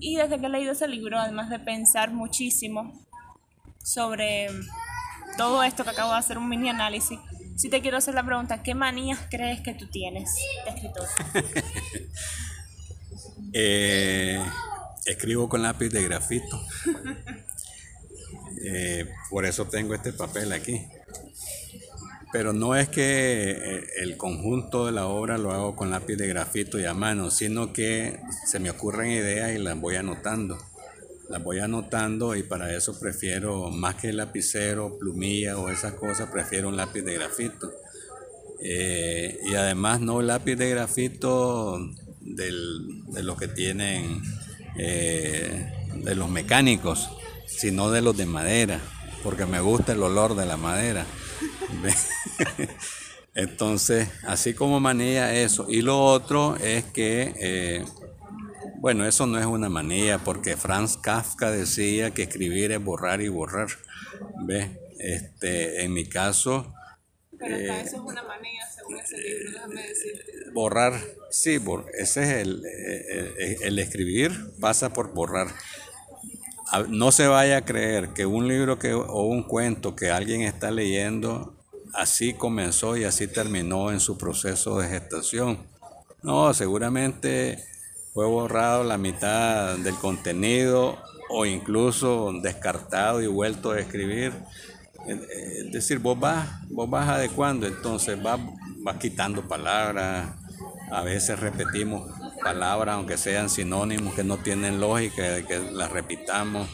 Y 0.00 0.16
desde 0.16 0.38
que 0.38 0.46
he 0.46 0.48
leído 0.48 0.72
ese 0.72 0.88
libro, 0.88 1.18
además 1.18 1.50
de 1.50 1.58
pensar 1.58 2.12
muchísimo 2.12 2.92
sobre 3.82 4.48
todo 5.36 5.62
esto 5.62 5.84
que 5.84 5.90
acabo 5.90 6.12
de 6.12 6.18
hacer 6.18 6.36
un 6.36 6.48
mini 6.48 6.68
análisis, 6.68 7.18
sí 7.56 7.70
te 7.70 7.80
quiero 7.80 7.96
hacer 7.96 8.14
la 8.14 8.24
pregunta, 8.24 8.62
¿qué 8.62 8.74
manías 8.74 9.20
crees 9.30 9.60
que 9.60 9.74
tú 9.74 9.86
tienes 9.88 10.34
de 10.64 10.70
escritor? 10.70 11.08
Eh, 13.54 14.38
escribo 15.06 15.48
con 15.48 15.62
lápiz 15.62 15.88
de 15.88 16.02
grafito. 16.02 16.60
Eh, 18.64 19.08
por 19.30 19.46
eso 19.46 19.66
tengo 19.66 19.94
este 19.94 20.12
papel 20.12 20.52
aquí. 20.52 20.86
Pero 22.32 22.52
no 22.52 22.76
es 22.76 22.88
que 22.88 23.50
eh, 23.50 23.84
el 24.02 24.16
conjunto 24.16 24.86
de 24.86 24.92
la 24.92 25.06
obra 25.06 25.38
lo 25.38 25.52
hago 25.52 25.76
con 25.76 25.90
lápiz 25.90 26.16
de 26.16 26.26
grafito 26.26 26.78
y 26.78 26.84
a 26.84 26.94
mano, 26.94 27.30
sino 27.30 27.72
que 27.72 28.20
se 28.46 28.60
me 28.60 28.70
ocurren 28.70 29.10
ideas 29.10 29.52
y 29.52 29.58
las 29.58 29.80
voy 29.80 29.96
anotando. 29.96 30.58
Las 31.30 31.42
voy 31.42 31.58
anotando 31.58 32.34
y 32.34 32.42
para 32.42 32.74
eso 32.74 32.98
prefiero, 32.98 33.70
más 33.70 33.96
que 33.96 34.12
lapicero, 34.12 34.98
plumilla 34.98 35.58
o 35.58 35.68
esas 35.68 35.94
cosas, 35.94 36.30
prefiero 36.30 36.68
un 36.68 36.76
lápiz 36.76 37.02
de 37.02 37.14
grafito. 37.14 37.72
Eh, 38.60 39.38
y 39.44 39.54
además 39.54 40.00
no 40.00 40.20
lápiz 40.20 40.56
de 40.56 40.70
grafito 40.70 41.78
de 42.20 43.22
los 43.22 43.38
que 43.38 43.48
tienen, 43.48 44.22
de 44.74 46.14
los 46.14 46.30
mecánicos, 46.30 47.08
sino 47.48 47.90
de 47.90 48.02
los 48.02 48.16
de 48.16 48.26
madera, 48.26 48.80
porque 49.22 49.46
me 49.46 49.60
gusta 49.60 49.92
el 49.92 50.02
olor 50.02 50.36
de 50.36 50.46
la 50.46 50.56
madera. 50.56 51.06
Entonces, 53.34 54.08
así 54.26 54.54
como 54.54 54.80
manía 54.80 55.34
eso. 55.34 55.66
Y 55.68 55.82
lo 55.82 56.04
otro 56.04 56.56
es 56.56 56.84
que, 56.84 57.34
eh, 57.38 57.84
bueno, 58.76 59.06
eso 59.06 59.26
no 59.26 59.38
es 59.38 59.46
una 59.46 59.68
manía, 59.68 60.18
porque 60.18 60.56
Franz 60.56 60.96
Kafka 60.96 61.50
decía 61.50 62.10
que 62.10 62.22
escribir 62.22 62.72
es 62.72 62.82
borrar 62.82 63.22
y 63.22 63.28
borrar. 63.28 63.68
¿Ves? 64.44 64.68
Este, 64.98 65.84
en 65.84 65.92
mi 65.92 66.08
caso... 66.08 66.74
Pero 67.38 67.54
eh, 67.54 67.82
eso 67.82 67.96
es 67.96 68.02
una 68.02 68.24
manía, 68.24 68.68
según 68.68 68.98
ese 68.98 69.16
libro, 69.16 69.52
déjame 69.52 69.82
decirte. 69.86 70.50
Borrar, 70.52 71.00
sí, 71.30 71.60
ese 71.96 72.22
es 72.22 72.28
el, 72.30 72.64
eh, 72.66 73.56
el 73.62 73.78
escribir, 73.78 74.32
pasa 74.58 74.92
por 74.92 75.14
borrar 75.14 75.46
no 76.88 77.12
se 77.12 77.26
vaya 77.26 77.58
a 77.58 77.64
creer 77.64 78.10
que 78.10 78.26
un 78.26 78.48
libro 78.48 78.78
que, 78.78 78.92
o 78.92 79.22
un 79.22 79.42
cuento 79.42 79.96
que 79.96 80.10
alguien 80.10 80.42
está 80.42 80.70
leyendo 80.70 81.54
así 81.94 82.34
comenzó 82.34 82.96
y 82.96 83.04
así 83.04 83.26
terminó 83.26 83.90
en 83.90 84.00
su 84.00 84.18
proceso 84.18 84.78
de 84.78 84.88
gestación. 84.88 85.58
No, 86.22 86.52
seguramente 86.52 87.64
fue 88.12 88.26
borrado 88.26 88.84
la 88.84 88.98
mitad 88.98 89.76
del 89.78 89.94
contenido 89.94 90.98
o 91.30 91.46
incluso 91.46 92.32
descartado 92.42 93.22
y 93.22 93.26
vuelto 93.26 93.72
a 93.72 93.80
escribir. 93.80 94.32
Es 95.06 95.72
decir, 95.72 96.00
vos 96.00 96.18
vas, 96.18 96.48
vos 96.68 96.90
vas 96.90 97.08
adecuando, 97.08 97.66
entonces 97.66 98.20
vas, 98.22 98.40
vas 98.80 98.96
quitando 98.98 99.46
palabras, 99.46 100.34
a 100.90 101.02
veces 101.02 101.38
repetimos 101.38 102.10
palabras, 102.42 102.94
aunque 102.96 103.16
sean 103.16 103.50
sinónimos 103.50 104.14
que 104.14 104.24
no 104.24 104.38
tienen 104.38 104.80
lógica, 104.80 105.46
que 105.46 105.58
las 105.72 105.90
repitamos. 105.90 106.68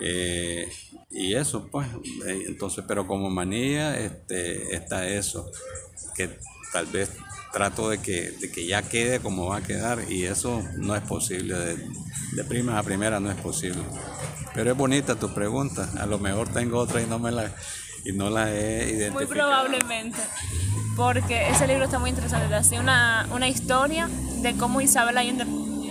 Eh, 0.00 0.68
y 1.10 1.34
eso, 1.34 1.68
pues, 1.70 1.86
eh, 2.26 2.44
entonces, 2.48 2.84
pero 2.88 3.06
como 3.06 3.30
manía 3.30 3.98
este, 3.98 4.74
está 4.74 5.06
eso, 5.06 5.50
que 6.14 6.38
tal 6.72 6.86
vez 6.86 7.10
trato 7.52 7.88
de 7.88 7.98
que, 7.98 8.32
de 8.32 8.50
que 8.50 8.66
ya 8.66 8.82
quede 8.82 9.20
como 9.20 9.46
va 9.46 9.58
a 9.58 9.62
quedar 9.62 10.10
y 10.10 10.24
eso 10.24 10.60
no 10.76 10.96
es 10.96 11.02
posible, 11.02 11.56
de, 11.56 11.76
de 12.32 12.44
prima 12.44 12.78
a 12.78 12.82
primera 12.82 13.20
no 13.20 13.30
es 13.30 13.36
posible. 13.36 13.80
Pero 14.54 14.72
es 14.72 14.76
bonita 14.76 15.14
tu 15.14 15.32
pregunta, 15.32 15.88
a 15.98 16.06
lo 16.06 16.18
mejor 16.18 16.48
tengo 16.48 16.78
otra 16.78 17.00
y 17.00 17.06
no 17.06 17.20
me 17.20 17.30
la, 17.30 17.54
y 18.04 18.12
no 18.12 18.28
la 18.28 18.52
he 18.52 18.90
identificado. 18.90 19.12
Muy 19.12 19.26
probablemente, 19.26 20.18
porque 20.96 21.48
ese 21.48 21.66
libro 21.66 21.84
está 21.84 21.98
muy 21.98 22.10
interesante, 22.10 22.48
te 22.48 22.54
hacía 22.54 22.80
una, 22.80 23.26
una 23.32 23.48
historia 23.48 24.08
de 24.42 24.56
cómo 24.56 24.80
Isabel 24.80 25.16
Allende, 25.18 25.44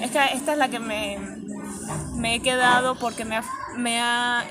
es 0.04 0.12
que 0.12 0.20
esta 0.34 0.54
es 0.54 0.58
la 0.58 0.70
que 0.70 0.80
me, 0.80 1.18
me 2.16 2.36
he 2.36 2.40
quedado 2.42 2.96
porque 2.96 3.26
me 3.26 3.38
ha, 3.38 3.44
me 3.76 4.02
ha 4.02 4.44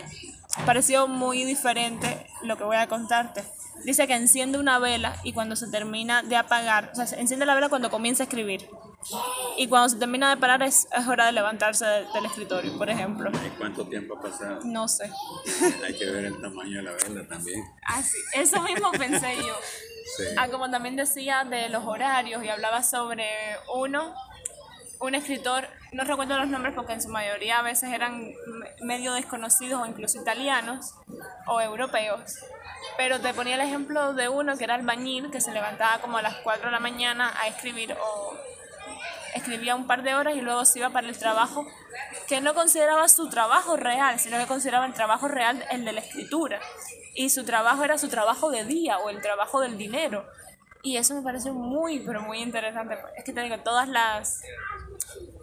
parecido 0.66 1.08
muy 1.08 1.44
diferente 1.44 2.26
lo 2.42 2.56
que 2.56 2.64
voy 2.64 2.76
a 2.76 2.86
contarte. 2.88 3.42
Dice 3.84 4.06
que 4.06 4.14
enciende 4.14 4.58
una 4.58 4.78
vela 4.78 5.16
y 5.24 5.32
cuando 5.32 5.56
se 5.56 5.68
termina 5.68 6.22
de 6.22 6.36
apagar, 6.36 6.92
o 6.92 6.94
sea, 6.94 7.18
enciende 7.18 7.46
la 7.46 7.54
vela 7.54 7.68
cuando 7.68 7.90
comienza 7.90 8.22
a 8.22 8.26
escribir. 8.26 8.68
Y 9.58 9.66
cuando 9.66 9.88
se 9.88 9.96
termina 9.96 10.30
de 10.30 10.36
parar 10.36 10.62
es, 10.62 10.86
es 10.96 11.08
hora 11.08 11.26
de 11.26 11.32
levantarse 11.32 11.84
de- 11.84 12.06
del 12.14 12.24
escritorio, 12.26 12.78
por 12.78 12.88
ejemplo. 12.88 13.30
¿Y 13.44 13.50
cuánto 13.58 13.84
tiempo 13.88 14.16
ha 14.16 14.22
pasado? 14.22 14.60
No 14.64 14.86
sé. 14.86 15.10
Hay 15.84 15.98
que 15.98 16.04
ver 16.08 16.26
el 16.26 16.40
tamaño 16.40 16.76
de 16.76 16.82
la 16.84 16.92
vela 16.92 17.26
también. 17.28 17.60
Así, 17.84 18.16
eso 18.34 18.62
mismo 18.62 18.92
pensé 18.92 19.34
yo. 19.38 19.54
Sí. 20.16 20.24
Ah, 20.36 20.48
como 20.48 20.70
también 20.70 20.96
decía 20.96 21.44
de 21.44 21.68
los 21.68 21.84
horarios 21.84 22.42
y 22.44 22.48
hablaba 22.48 22.82
sobre 22.82 23.26
uno, 23.74 24.14
un 25.00 25.14
escritor, 25.14 25.66
no 25.92 26.04
recuerdo 26.04 26.38
los 26.38 26.48
nombres 26.48 26.74
porque 26.74 26.92
en 26.92 27.02
su 27.02 27.08
mayoría 27.08 27.58
a 27.58 27.62
veces 27.62 27.90
eran 27.92 28.20
me- 28.46 28.70
medio 28.82 29.12
desconocidos 29.14 29.80
o 29.82 29.86
incluso 29.86 30.20
italianos 30.20 30.94
o 31.46 31.60
europeos, 31.60 32.36
pero 32.96 33.20
te 33.20 33.34
ponía 33.34 33.54
el 33.56 33.60
ejemplo 33.62 34.12
de 34.14 34.28
uno 34.28 34.56
que 34.56 34.64
era 34.64 34.74
albañil 34.74 35.30
que 35.30 35.40
se 35.40 35.52
levantaba 35.52 35.98
como 36.00 36.18
a 36.18 36.22
las 36.22 36.34
4 36.36 36.66
de 36.66 36.72
la 36.72 36.80
mañana 36.80 37.32
a 37.40 37.48
escribir 37.48 37.94
o 38.00 38.36
escribía 39.34 39.74
un 39.74 39.86
par 39.86 40.02
de 40.02 40.14
horas 40.14 40.34
y 40.36 40.40
luego 40.40 40.64
se 40.64 40.78
iba 40.78 40.90
para 40.90 41.08
el 41.08 41.18
trabajo 41.18 41.66
que 42.28 42.40
no 42.40 42.54
consideraba 42.54 43.08
su 43.08 43.28
trabajo 43.28 43.76
real, 43.76 44.18
sino 44.18 44.38
que 44.38 44.46
consideraba 44.46 44.86
el 44.86 44.92
trabajo 44.92 45.28
real 45.28 45.64
el 45.70 45.84
de 45.84 45.92
la 45.92 46.00
escritura. 46.00 46.60
Y 47.14 47.30
su 47.30 47.44
trabajo 47.44 47.84
era 47.84 47.98
su 47.98 48.08
trabajo 48.08 48.50
de 48.50 48.64
día 48.64 48.98
o 48.98 49.10
el 49.10 49.20
trabajo 49.20 49.60
del 49.60 49.76
dinero. 49.76 50.26
Y 50.82 50.96
eso 50.96 51.14
me 51.14 51.22
pareció 51.22 51.52
muy, 51.52 52.00
pero 52.00 52.22
muy 52.22 52.38
interesante. 52.38 52.98
Es 53.16 53.24
que 53.24 53.32
todas 53.58 53.88
las 53.88 54.42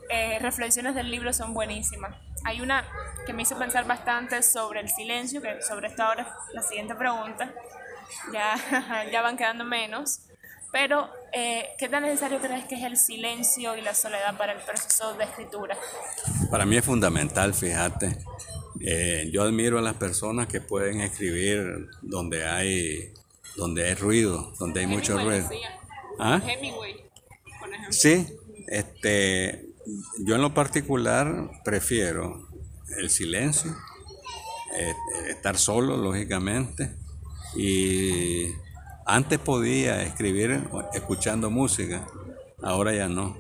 eh, 0.10 0.40
reflexiones 0.40 0.96
del 0.96 1.12
libro 1.12 1.32
son 1.34 1.54
buenísimas. 1.54 2.16
Hay 2.44 2.62
una 2.62 2.86
que 3.26 3.34
me 3.34 3.44
hizo 3.44 3.58
pensar 3.58 3.86
bastante 3.86 4.42
sobre 4.42 4.80
el 4.80 4.90
silencio, 4.90 5.42
que 5.42 5.62
sobre 5.62 5.88
esta 5.88 6.08
ahora 6.08 6.24
es 6.24 6.54
la 6.56 6.62
siguiente 6.62 6.96
pregunta. 6.96 7.54
Ya, 8.34 8.56
ya 9.12 9.22
van 9.22 9.38
quedando 9.38 9.64
menos. 9.64 10.22
Pero, 10.72 11.10
eh, 11.34 11.70
¿qué 11.78 11.90
tan 11.90 12.04
necesario 12.04 12.40
crees 12.40 12.66
que 12.66 12.76
es 12.76 12.84
el 12.84 12.98
silencio 12.98 13.76
y 13.76 13.82
la 13.82 13.96
soledad 13.96 14.38
para 14.38 14.54
el 14.54 14.60
proceso 14.60 15.16
de 15.16 15.24
escritura? 15.24 15.78
Para 16.52 16.66
mí 16.66 16.78
es 16.78 16.86
fundamental, 16.86 17.54
fíjate. 17.54 18.18
Eh, 18.80 19.30
yo 19.34 19.44
admiro 19.44 19.80
a 19.80 19.82
las 19.82 19.96
personas 19.96 20.48
que 20.48 20.62
pueden 20.62 21.02
escribir 21.02 21.90
donde 22.02 22.46
hay, 22.46 23.14
donde 23.56 23.88
hay 23.88 23.96
ruido, 23.96 24.54
donde 24.60 24.82
hay 24.82 24.88
mucho 24.88 25.14
Hemingway 25.14 25.40
ruido. 25.40 25.50
decía. 25.50 25.80
¿Ah? 26.20 26.42
Hemingway, 26.46 26.96
por 27.60 27.70
ejemplo. 27.70 27.92
Sí, 27.92 28.28
este, 28.68 29.70
yo 30.20 30.36
en 30.36 30.42
lo 30.42 30.54
particular 30.54 31.50
prefiero 31.66 32.48
el 32.98 33.10
silencio, 33.10 33.76
eh, 34.78 34.94
estar 35.30 35.58
solo, 35.58 35.98
lógicamente, 35.98 36.96
y 37.56 38.50
antes 39.10 39.40
podía 39.40 40.02
escribir 40.04 40.62
escuchando 40.94 41.50
música, 41.50 42.06
ahora 42.62 42.94
ya 42.94 43.08
no. 43.08 43.38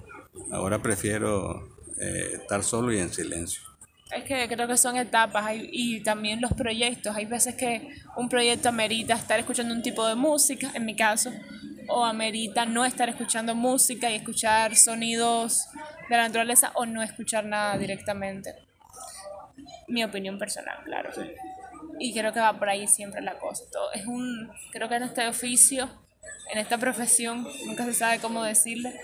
Ahora 0.51 0.79
prefiero 0.79 1.69
eh, 1.99 2.32
estar 2.41 2.63
solo 2.63 2.91
y 2.91 2.99
en 2.99 3.12
silencio. 3.13 3.62
Es 4.12 4.23
que 4.23 4.47
creo 4.47 4.67
que 4.67 4.77
son 4.77 4.97
etapas 4.97 5.45
hay- 5.45 5.69
y 5.71 6.01
también 6.01 6.41
los 6.41 6.53
proyectos. 6.53 7.15
Hay 7.15 7.25
veces 7.25 7.53
que 7.55 7.89
un 8.15 8.27
proyecto 8.27 8.69
amerita 8.69 9.13
estar 9.13 9.39
escuchando 9.39 9.73
un 9.75 9.84
tipo 9.84 10.08
de 10.08 10.15
música, 10.15 10.71
en 10.73 10.86
mi 10.86 10.95
caso, 10.95 11.32
o 11.88 12.03
amerita 12.03 12.65
no 12.65 12.84
estar 12.86 13.08
escuchando 13.10 13.53
música 13.53 14.10
y 14.10 14.15
escuchar 14.15 14.75
sonidos 14.75 15.67
de 16.10 16.17
la 16.17 16.23
naturaleza 16.23 16.71
o 16.73 16.86
no 16.88 17.03
escuchar 17.03 17.45
nada 17.45 17.77
directamente. 17.77 18.55
Mi 19.88 20.03
opinión 20.03 20.39
personal, 20.39 20.77
claro. 20.86 21.12
Y 21.99 22.13
creo 22.13 22.31
que 22.33 22.39
va 22.39 22.57
por 22.57 22.69
ahí 22.69 22.88
siempre 22.88 23.21
la 23.21 23.38
cosa. 23.38 23.63
Todo- 23.71 23.91
es 23.93 24.05
un, 24.05 24.49
creo 24.71 24.88
que 24.89 24.95
en 24.95 25.03
este 25.03 25.27
oficio, 25.27 25.89
en 26.51 26.57
esta 26.59 26.77
profesión, 26.77 27.47
nunca 27.65 27.83
se 27.85 27.93
sabe 27.93 28.19
cómo 28.19 28.43
decirle, 28.43 28.99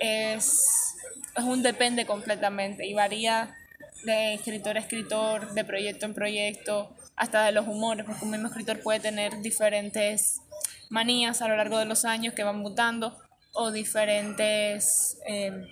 es, 0.00 0.96
es 1.36 1.44
un 1.44 1.62
depende 1.62 2.04
completamente 2.04 2.86
y 2.86 2.94
varía 2.94 3.54
de 4.04 4.34
escritor 4.34 4.76
a 4.76 4.80
escritor, 4.80 5.52
de 5.52 5.64
proyecto 5.64 6.06
en 6.06 6.14
proyecto, 6.14 6.94
hasta 7.14 7.44
de 7.44 7.52
los 7.52 7.68
humores, 7.68 8.04
porque 8.04 8.24
un 8.24 8.32
mismo 8.32 8.48
escritor 8.48 8.80
puede 8.80 8.98
tener 8.98 9.40
diferentes 9.42 10.40
manías 10.90 11.40
a 11.42 11.48
lo 11.48 11.56
largo 11.56 11.78
de 11.78 11.84
los 11.84 12.04
años 12.04 12.34
que 12.34 12.42
van 12.42 12.58
mutando 12.58 13.16
o 13.52 13.70
diferentes 13.70 15.18
eh, 15.26 15.66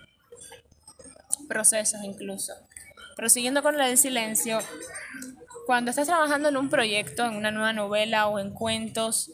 procesos 1.49 2.01
incluso. 2.05 2.53
Pero 3.17 3.29
siguiendo 3.29 3.63
con 3.63 3.77
lo 3.77 3.85
del 3.85 3.99
silencio, 3.99 4.61
cuando 5.71 5.91
estás 5.91 6.09
trabajando 6.09 6.49
en 6.49 6.57
un 6.57 6.69
proyecto, 6.69 7.25
en 7.25 7.37
una 7.37 7.53
nueva 7.53 7.73
novela 7.73 8.27
o 8.27 8.41
en 8.41 8.51
cuentos, 8.51 9.31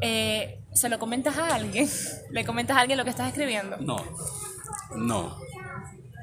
eh, 0.00 0.58
¿se 0.72 0.88
lo 0.88 0.98
comentas 0.98 1.36
a 1.36 1.54
alguien? 1.54 1.86
¿Le 2.30 2.46
comentas 2.46 2.78
a 2.78 2.80
alguien 2.80 2.96
lo 2.96 3.04
que 3.04 3.10
estás 3.10 3.28
escribiendo? 3.28 3.76
No, 3.76 3.98
no. 4.96 5.36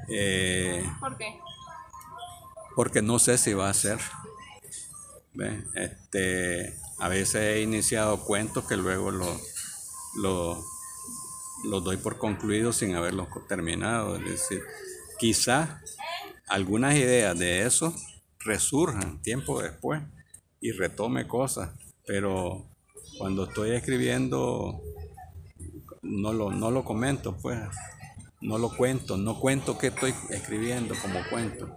Eh, 0.08 0.84
¿Por 0.98 1.16
qué? 1.16 1.38
porque 2.74 3.02
no 3.02 3.20
sé 3.20 3.38
si 3.38 3.54
va 3.54 3.70
a 3.70 3.74
ser. 3.74 4.00
Este, 5.76 6.76
a 6.98 7.06
veces 7.06 7.36
he 7.36 7.60
iniciado 7.60 8.24
cuentos 8.24 8.64
que 8.64 8.76
luego 8.76 9.12
los 9.12 9.40
lo, 10.16 10.60
lo 11.66 11.80
doy 11.82 11.98
por 11.98 12.18
concluidos 12.18 12.78
sin 12.78 12.96
haberlos 12.96 13.28
terminado. 13.48 14.16
Es 14.16 14.24
decir, 14.24 14.64
quizá 15.20 15.80
algunas 16.48 16.96
ideas 16.96 17.38
de 17.38 17.64
eso 17.64 17.94
resurjan 18.44 19.20
tiempo 19.22 19.62
después 19.62 20.02
y 20.60 20.72
retome 20.72 21.26
cosas, 21.26 21.70
pero 22.06 22.64
cuando 23.18 23.44
estoy 23.44 23.72
escribiendo 23.72 24.80
no 26.02 26.32
lo, 26.32 26.50
no 26.50 26.70
lo 26.70 26.84
comento, 26.84 27.36
pues, 27.36 27.58
no 28.40 28.58
lo 28.58 28.74
cuento, 28.76 29.16
no 29.16 29.38
cuento 29.38 29.78
que 29.78 29.88
estoy 29.88 30.14
escribiendo 30.30 30.94
como 31.00 31.20
cuento. 31.30 31.76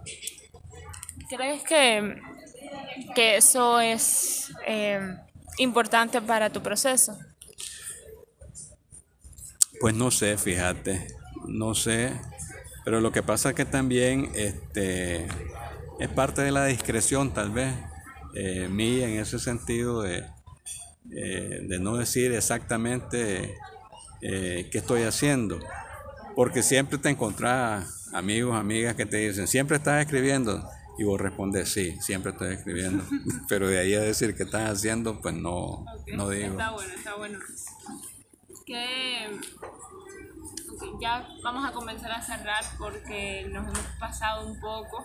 ¿Crees 1.28 1.62
que, 1.62 2.20
que 3.14 3.36
eso 3.36 3.80
es 3.80 4.52
eh, 4.66 5.16
importante 5.58 6.20
para 6.20 6.50
tu 6.50 6.62
proceso? 6.62 7.16
Pues 9.80 9.94
no 9.94 10.10
sé, 10.10 10.36
fíjate, 10.38 11.06
no 11.46 11.74
sé, 11.74 12.12
pero 12.84 13.00
lo 13.00 13.12
que 13.12 13.22
pasa 13.22 13.50
es 13.50 13.54
que 13.54 13.64
también 13.64 14.30
este, 14.34 15.28
es 15.98 16.08
parte 16.08 16.42
de 16.42 16.52
la 16.52 16.66
discreción 16.66 17.32
tal 17.32 17.50
vez 17.50 17.74
eh, 18.34 18.68
mía 18.68 19.08
en 19.08 19.18
ese 19.18 19.38
sentido 19.38 20.02
de, 20.02 20.26
eh, 21.10 21.60
de 21.62 21.78
no 21.78 21.96
decir 21.96 22.32
exactamente 22.32 23.56
eh, 24.20 24.68
qué 24.70 24.78
estoy 24.78 25.02
haciendo, 25.02 25.58
porque 26.34 26.62
siempre 26.62 26.98
te 26.98 27.08
encontrás 27.08 28.10
amigos, 28.12 28.56
amigas 28.56 28.94
que 28.94 29.06
te 29.06 29.16
dicen, 29.18 29.46
siempre 29.46 29.76
estás 29.78 30.04
escribiendo, 30.04 30.68
y 30.98 31.04
vos 31.04 31.20
respondes, 31.20 31.70
sí, 31.70 31.96
siempre 32.00 32.32
estoy 32.32 32.54
escribiendo, 32.54 33.04
pero 33.48 33.68
de 33.68 33.78
ahí 33.78 33.94
a 33.94 34.00
decir 34.00 34.34
qué 34.34 34.42
estás 34.42 34.70
haciendo, 34.70 35.20
pues 35.20 35.34
no, 35.34 35.84
no 36.14 36.28
digo. 36.28 36.52
Está 36.52 36.70
bueno, 36.72 36.94
está 36.94 37.14
bueno. 37.16 37.38
Que 38.66 39.28
ya 41.00 41.28
vamos 41.42 41.68
a 41.68 41.72
comenzar 41.72 42.10
a 42.12 42.20
cerrar 42.20 42.64
porque 42.78 43.46
nos 43.50 43.64
hemos 43.68 43.86
pasado 43.98 44.46
un 44.46 44.58
poco 44.60 45.04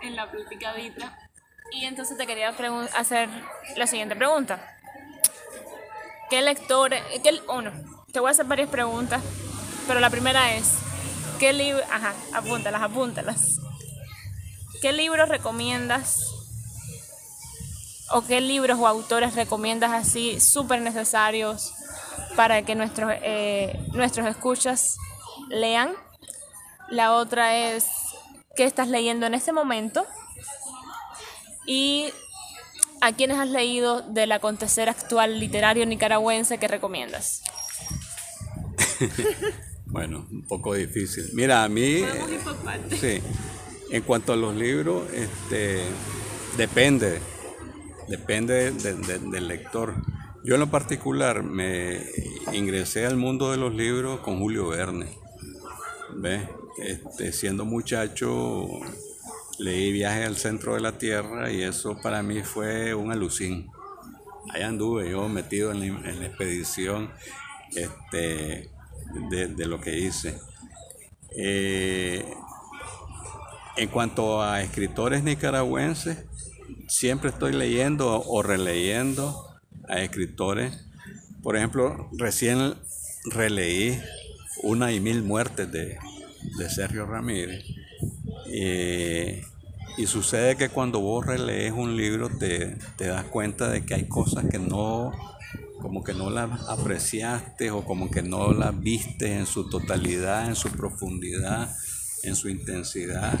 en 0.00 0.16
la 0.16 0.30
platicadita. 0.30 1.18
Y 1.72 1.84
entonces 1.84 2.16
te 2.16 2.26
quería 2.26 2.54
hacer 2.94 3.28
la 3.76 3.86
siguiente 3.86 4.16
pregunta. 4.16 4.76
¿Qué 6.30 6.42
lectores, 6.42 7.02
qué, 7.22 7.40
uno, 7.48 7.72
te 8.12 8.20
voy 8.20 8.28
a 8.28 8.32
hacer 8.32 8.46
varias 8.46 8.68
preguntas, 8.68 9.22
pero 9.86 10.00
la 10.00 10.10
primera 10.10 10.54
es, 10.54 10.72
¿qué 11.38 11.52
libro, 11.52 11.82
ajá, 11.92 12.14
apúntalas, 12.32 12.82
apúntalas. 12.82 13.60
¿Qué 14.80 14.92
libros 14.92 15.28
recomiendas 15.28 16.20
o 18.10 18.22
qué 18.22 18.40
libros 18.40 18.78
o 18.78 18.86
autores 18.86 19.34
recomiendas 19.34 19.92
así 19.92 20.40
súper 20.40 20.80
necesarios 20.80 21.72
para 22.36 22.62
que 22.62 22.74
nuestros, 22.74 23.12
eh, 23.22 23.78
nuestros 23.92 24.26
escuchas 24.26 24.96
lean? 25.48 25.90
La 26.88 27.14
otra 27.14 27.56
es, 27.56 27.86
¿qué 28.54 28.64
estás 28.64 28.88
leyendo 28.88 29.26
en 29.26 29.34
este 29.34 29.52
momento? 29.52 30.06
¿Y 31.66 32.06
a 33.00 33.12
quiénes 33.12 33.38
has 33.38 33.48
leído 33.48 34.02
del 34.02 34.32
acontecer 34.32 34.88
actual 34.88 35.40
literario 35.40 35.84
nicaragüense 35.86 36.58
que 36.58 36.68
recomiendas? 36.68 37.42
bueno, 39.86 40.26
un 40.30 40.46
poco 40.46 40.74
difícil. 40.74 41.28
Mira, 41.32 41.64
a 41.64 41.68
mí... 41.68 42.04
sí. 43.00 43.20
En 43.90 44.02
cuanto 44.02 44.32
a 44.32 44.36
los 44.36 44.54
libros, 44.56 45.08
este, 45.12 45.80
depende, 46.56 47.20
depende 48.08 48.72
del 48.72 49.46
lector. 49.46 49.94
Yo 50.42 50.54
en 50.54 50.60
lo 50.60 50.70
particular 50.70 51.44
me 51.44 52.02
ingresé 52.52 53.06
al 53.06 53.16
mundo 53.16 53.50
de 53.52 53.58
los 53.58 53.74
libros 53.74 54.20
con 54.20 54.40
Julio 54.40 54.68
Verne. 54.68 55.06
¿Ves? 56.16 56.48
Este, 56.78 57.32
siendo 57.32 57.64
muchacho 57.64 58.68
leí 59.58 59.92
Viaje 59.92 60.24
al 60.24 60.36
centro 60.36 60.74
de 60.74 60.80
la 60.80 60.98
Tierra 60.98 61.50
y 61.50 61.62
eso 61.62 61.98
para 62.02 62.22
mí 62.22 62.42
fue 62.42 62.94
un 62.94 63.10
alucín. 63.10 63.70
Ahí 64.52 64.62
anduve 64.62 65.10
yo 65.10 65.28
metido 65.28 65.72
en 65.72 65.80
la, 65.80 66.26
expedición 66.26 67.10
este, 67.74 68.70
de, 69.30 69.66
lo 69.66 69.80
que 69.80 69.98
hice. 69.98 70.38
Eh, 71.30 72.24
en 73.76 73.88
cuanto 73.88 74.42
a 74.42 74.62
escritores 74.62 75.22
nicaragüenses, 75.24 76.24
siempre 76.88 77.30
estoy 77.30 77.52
leyendo 77.52 78.22
o 78.22 78.42
releyendo 78.42 79.58
a 79.88 80.00
escritores. 80.00 80.86
Por 81.42 81.56
ejemplo, 81.56 82.08
recién 82.12 82.74
releí 83.24 84.00
Una 84.62 84.92
y 84.92 85.00
Mil 85.00 85.22
Muertes 85.22 85.70
de, 85.70 85.98
Sergio 86.68 87.06
Ramírez. 87.06 87.64
y 89.98 90.06
sucede 90.06 90.56
que 90.56 90.68
cuando 90.68 91.00
vos 91.00 91.24
relees 91.24 91.72
un 91.72 91.96
libro 91.96 92.28
te, 92.28 92.76
te, 92.96 93.06
das 93.06 93.24
cuenta 93.24 93.68
de 93.68 93.84
que 93.84 93.94
hay 93.94 94.08
cosas 94.08 94.44
que 94.50 94.58
no, 94.58 95.12
como 95.80 96.04
que 96.04 96.14
no 96.14 96.30
las 96.30 96.50
apreciaste 96.68 97.70
o 97.70 97.84
como 97.84 98.10
que 98.10 98.22
no 98.22 98.52
las 98.52 98.78
viste 98.78 99.36
en 99.36 99.46
su 99.46 99.68
totalidad, 99.68 100.48
en 100.48 100.56
su 100.56 100.68
profundidad 100.70 101.74
en 102.26 102.36
su 102.36 102.48
intensidad 102.48 103.38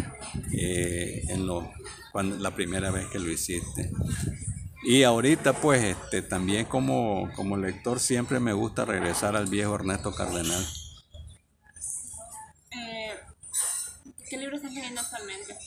eh, 0.52 1.24
en 1.28 1.46
lo, 1.46 1.70
cuando, 2.12 2.36
la 2.38 2.54
primera 2.54 2.90
vez 2.90 3.06
que 3.06 3.18
lo 3.18 3.30
hiciste. 3.30 3.90
Y 4.84 5.02
ahorita 5.02 5.54
pues 5.54 5.82
este, 5.82 6.22
también 6.22 6.66
como, 6.66 7.30
como 7.34 7.56
lector 7.56 7.98
siempre 7.98 8.38
me 8.38 8.52
gusta 8.52 8.84
regresar 8.84 9.36
al 9.36 9.46
viejo 9.46 9.74
Ernesto 9.74 10.14
Cardenal. 10.14 10.64
Leyendo 14.96 15.00
actualmente? 15.00 15.58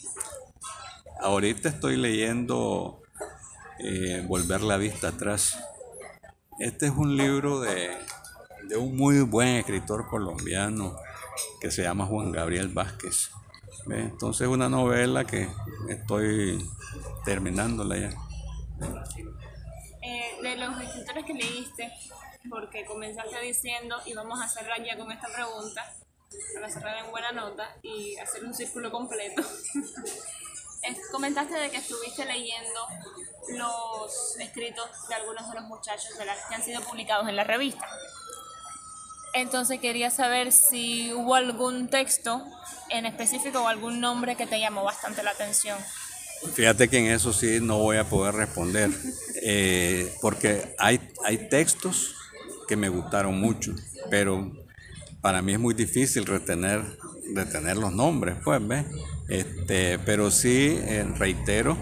Ahorita 1.21 1.69
estoy 1.69 1.97
leyendo 1.97 3.01
eh, 3.79 4.23
Volver 4.27 4.61
la 4.61 4.77
vista 4.77 5.09
atrás. 5.09 5.57
Este 6.59 6.87
es 6.87 6.91
un 6.91 7.15
libro 7.15 7.61
de, 7.61 7.97
de 8.67 8.77
un 8.77 8.95
muy 8.95 9.21
buen 9.21 9.55
escritor 9.55 10.07
colombiano, 10.07 10.95
que 11.61 11.71
se 11.71 11.83
llama 11.83 12.05
Juan 12.05 12.31
Gabriel 12.31 12.69
Vázquez. 12.69 13.31
Entonces 13.89 14.41
es 14.41 14.47
una 14.47 14.69
novela 14.69 15.25
que 15.25 15.49
estoy 15.87 16.63
terminándola 17.25 17.97
ya. 17.97 18.09
Eh, 20.01 20.41
de 20.41 20.55
los 20.57 20.81
escritores 20.81 21.25
que 21.25 21.33
leíste, 21.33 21.91
porque 22.49 22.85
comenzaste 22.85 23.39
diciendo, 23.41 23.95
y 24.05 24.13
vamos 24.13 24.39
a 24.41 24.47
cerrar 24.47 24.83
ya 24.83 24.97
con 24.97 25.11
esta 25.11 25.27
pregunta, 25.27 25.85
para 26.53 26.69
cerrar 26.69 27.03
en 27.03 27.11
buena 27.11 27.31
nota 27.31 27.75
y 27.81 28.17
hacer 28.17 28.43
un 28.43 28.53
círculo 28.53 28.91
completo. 28.91 29.41
comentaste 31.11 31.55
de 31.55 31.69
que 31.69 31.77
estuviste 31.77 32.25
leyendo 32.25 32.87
los 33.49 34.37
escritos 34.39 34.89
de 35.07 35.15
algunos 35.15 35.49
de 35.49 35.55
los 35.55 35.63
muchachos 35.65 36.11
que 36.15 36.55
han 36.55 36.63
sido 36.63 36.81
publicados 36.81 37.27
en 37.27 37.35
la 37.35 37.43
revista. 37.43 37.87
Entonces 39.33 39.79
quería 39.79 40.09
saber 40.09 40.51
si 40.51 41.13
hubo 41.13 41.35
algún 41.35 41.87
texto 41.89 42.43
en 42.89 43.05
específico 43.05 43.61
o 43.61 43.67
algún 43.67 43.99
nombre 43.99 44.35
que 44.35 44.47
te 44.47 44.59
llamó 44.59 44.83
bastante 44.83 45.21
la 45.23 45.31
atención. 45.31 45.77
Fíjate 46.53 46.87
que 46.87 46.99
en 46.99 47.07
eso 47.07 47.33
sí 47.33 47.59
no 47.61 47.79
voy 47.79 47.97
a 47.97 48.05
poder 48.05 48.33
responder, 48.33 48.89
eh, 49.43 50.15
porque 50.21 50.73
hay, 50.79 50.99
hay 51.25 51.49
textos 51.49 52.15
que 52.67 52.77
me 52.77 52.87
gustaron 52.87 53.39
mucho, 53.39 53.73
pero 54.09 54.49
para 55.21 55.41
mí 55.41 55.53
es 55.53 55.59
muy 55.59 55.73
difícil 55.73 56.25
retener, 56.25 56.81
retener 57.33 57.77
los 57.77 57.93
nombres, 57.93 58.35
pues, 58.43 58.65
¿ves? 58.67 58.85
Este, 59.27 59.99
pero 59.99 60.31
sí, 60.31 60.79
eh, 60.81 61.05
reitero, 61.17 61.77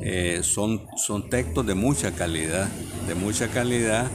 eh, 0.00 0.40
son, 0.42 0.86
son 0.96 1.28
textos 1.28 1.66
de 1.66 1.74
mucha 1.74 2.12
calidad, 2.12 2.68
de 3.06 3.14
mucha 3.14 3.48
calidad 3.48 4.10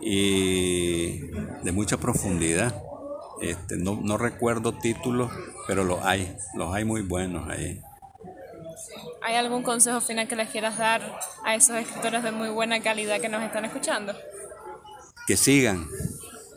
y 0.00 1.18
de 1.62 1.72
mucha 1.72 1.96
profundidad. 1.96 2.82
Este, 3.40 3.76
no, 3.76 4.00
no 4.02 4.16
recuerdo 4.16 4.78
títulos, 4.78 5.30
pero 5.66 5.84
los 5.84 6.04
hay, 6.04 6.36
los 6.54 6.74
hay 6.74 6.84
muy 6.84 7.02
buenos 7.02 7.48
ahí. 7.48 7.80
¿Hay 9.22 9.36
algún 9.36 9.62
consejo 9.62 10.00
final 10.00 10.26
que 10.26 10.34
les 10.34 10.48
quieras 10.48 10.78
dar 10.78 11.20
a 11.44 11.54
esos 11.54 11.76
escritores 11.76 12.22
de 12.22 12.32
muy 12.32 12.48
buena 12.48 12.80
calidad 12.82 13.20
que 13.20 13.28
nos 13.28 13.42
están 13.42 13.64
escuchando? 13.64 14.14
Que 15.26 15.36
sigan, 15.36 15.86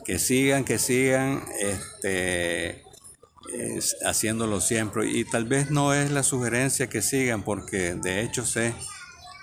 que 0.06 0.20
sigan, 0.20 0.64
que 0.64 0.78
sigan 0.78 1.44
este, 1.58 2.84
haciéndolo 4.04 4.60
siempre. 4.60 5.10
Y 5.10 5.24
tal 5.24 5.46
vez 5.46 5.70
no 5.70 5.92
es 5.92 6.12
la 6.12 6.22
sugerencia 6.22 6.88
que 6.88 7.02
sigan, 7.02 7.42
porque 7.42 7.94
de 7.94 8.22
hecho 8.22 8.46
sé 8.46 8.72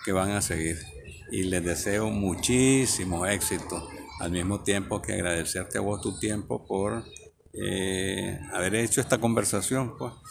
que 0.05 0.13
van 0.13 0.31
a 0.31 0.41
seguir 0.41 0.79
y 1.31 1.43
les 1.43 1.63
deseo 1.63 2.09
muchísimo 2.09 3.25
éxito. 3.25 3.89
Al 4.21 4.31
mismo 4.31 4.63
tiempo 4.63 5.01
que 5.01 5.13
agradecerte 5.13 5.79
a 5.79 5.81
vos 5.81 5.99
tu 5.99 6.17
tiempo 6.17 6.65
por 6.65 7.03
eh, 7.51 8.39
haber 8.53 8.75
hecho 8.75 9.01
esta 9.01 9.17
conversación. 9.17 9.97
Pues. 9.97 10.13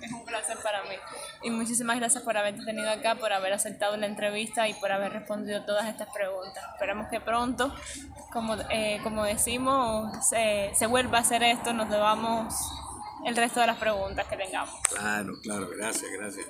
Es 0.00 0.12
un 0.12 0.24
placer 0.24 0.56
para. 0.62 0.69
Y 1.42 1.50
muchísimas 1.50 1.96
gracias 1.96 2.22
por 2.22 2.36
haberte 2.36 2.64
tenido 2.64 2.90
acá, 2.90 3.14
por 3.14 3.32
haber 3.32 3.52
aceptado 3.52 3.96
la 3.96 4.06
entrevista 4.06 4.68
y 4.68 4.74
por 4.74 4.92
haber 4.92 5.12
respondido 5.12 5.64
todas 5.64 5.88
estas 5.88 6.08
preguntas. 6.12 6.62
Esperamos 6.74 7.08
que 7.08 7.20
pronto, 7.20 7.74
como, 8.32 8.56
eh, 8.70 9.00
como 9.02 9.24
decimos, 9.24 10.12
se, 10.28 10.70
se 10.74 10.86
vuelva 10.86 11.18
a 11.18 11.20
hacer 11.22 11.42
esto, 11.42 11.72
nos 11.72 11.88
debamos 11.88 12.54
el 13.24 13.36
resto 13.36 13.60
de 13.60 13.66
las 13.66 13.78
preguntas 13.78 14.26
que 14.26 14.36
tengamos. 14.36 14.74
Claro, 14.82 15.32
claro, 15.42 15.68
gracias, 15.76 16.10
gracias. 16.12 16.46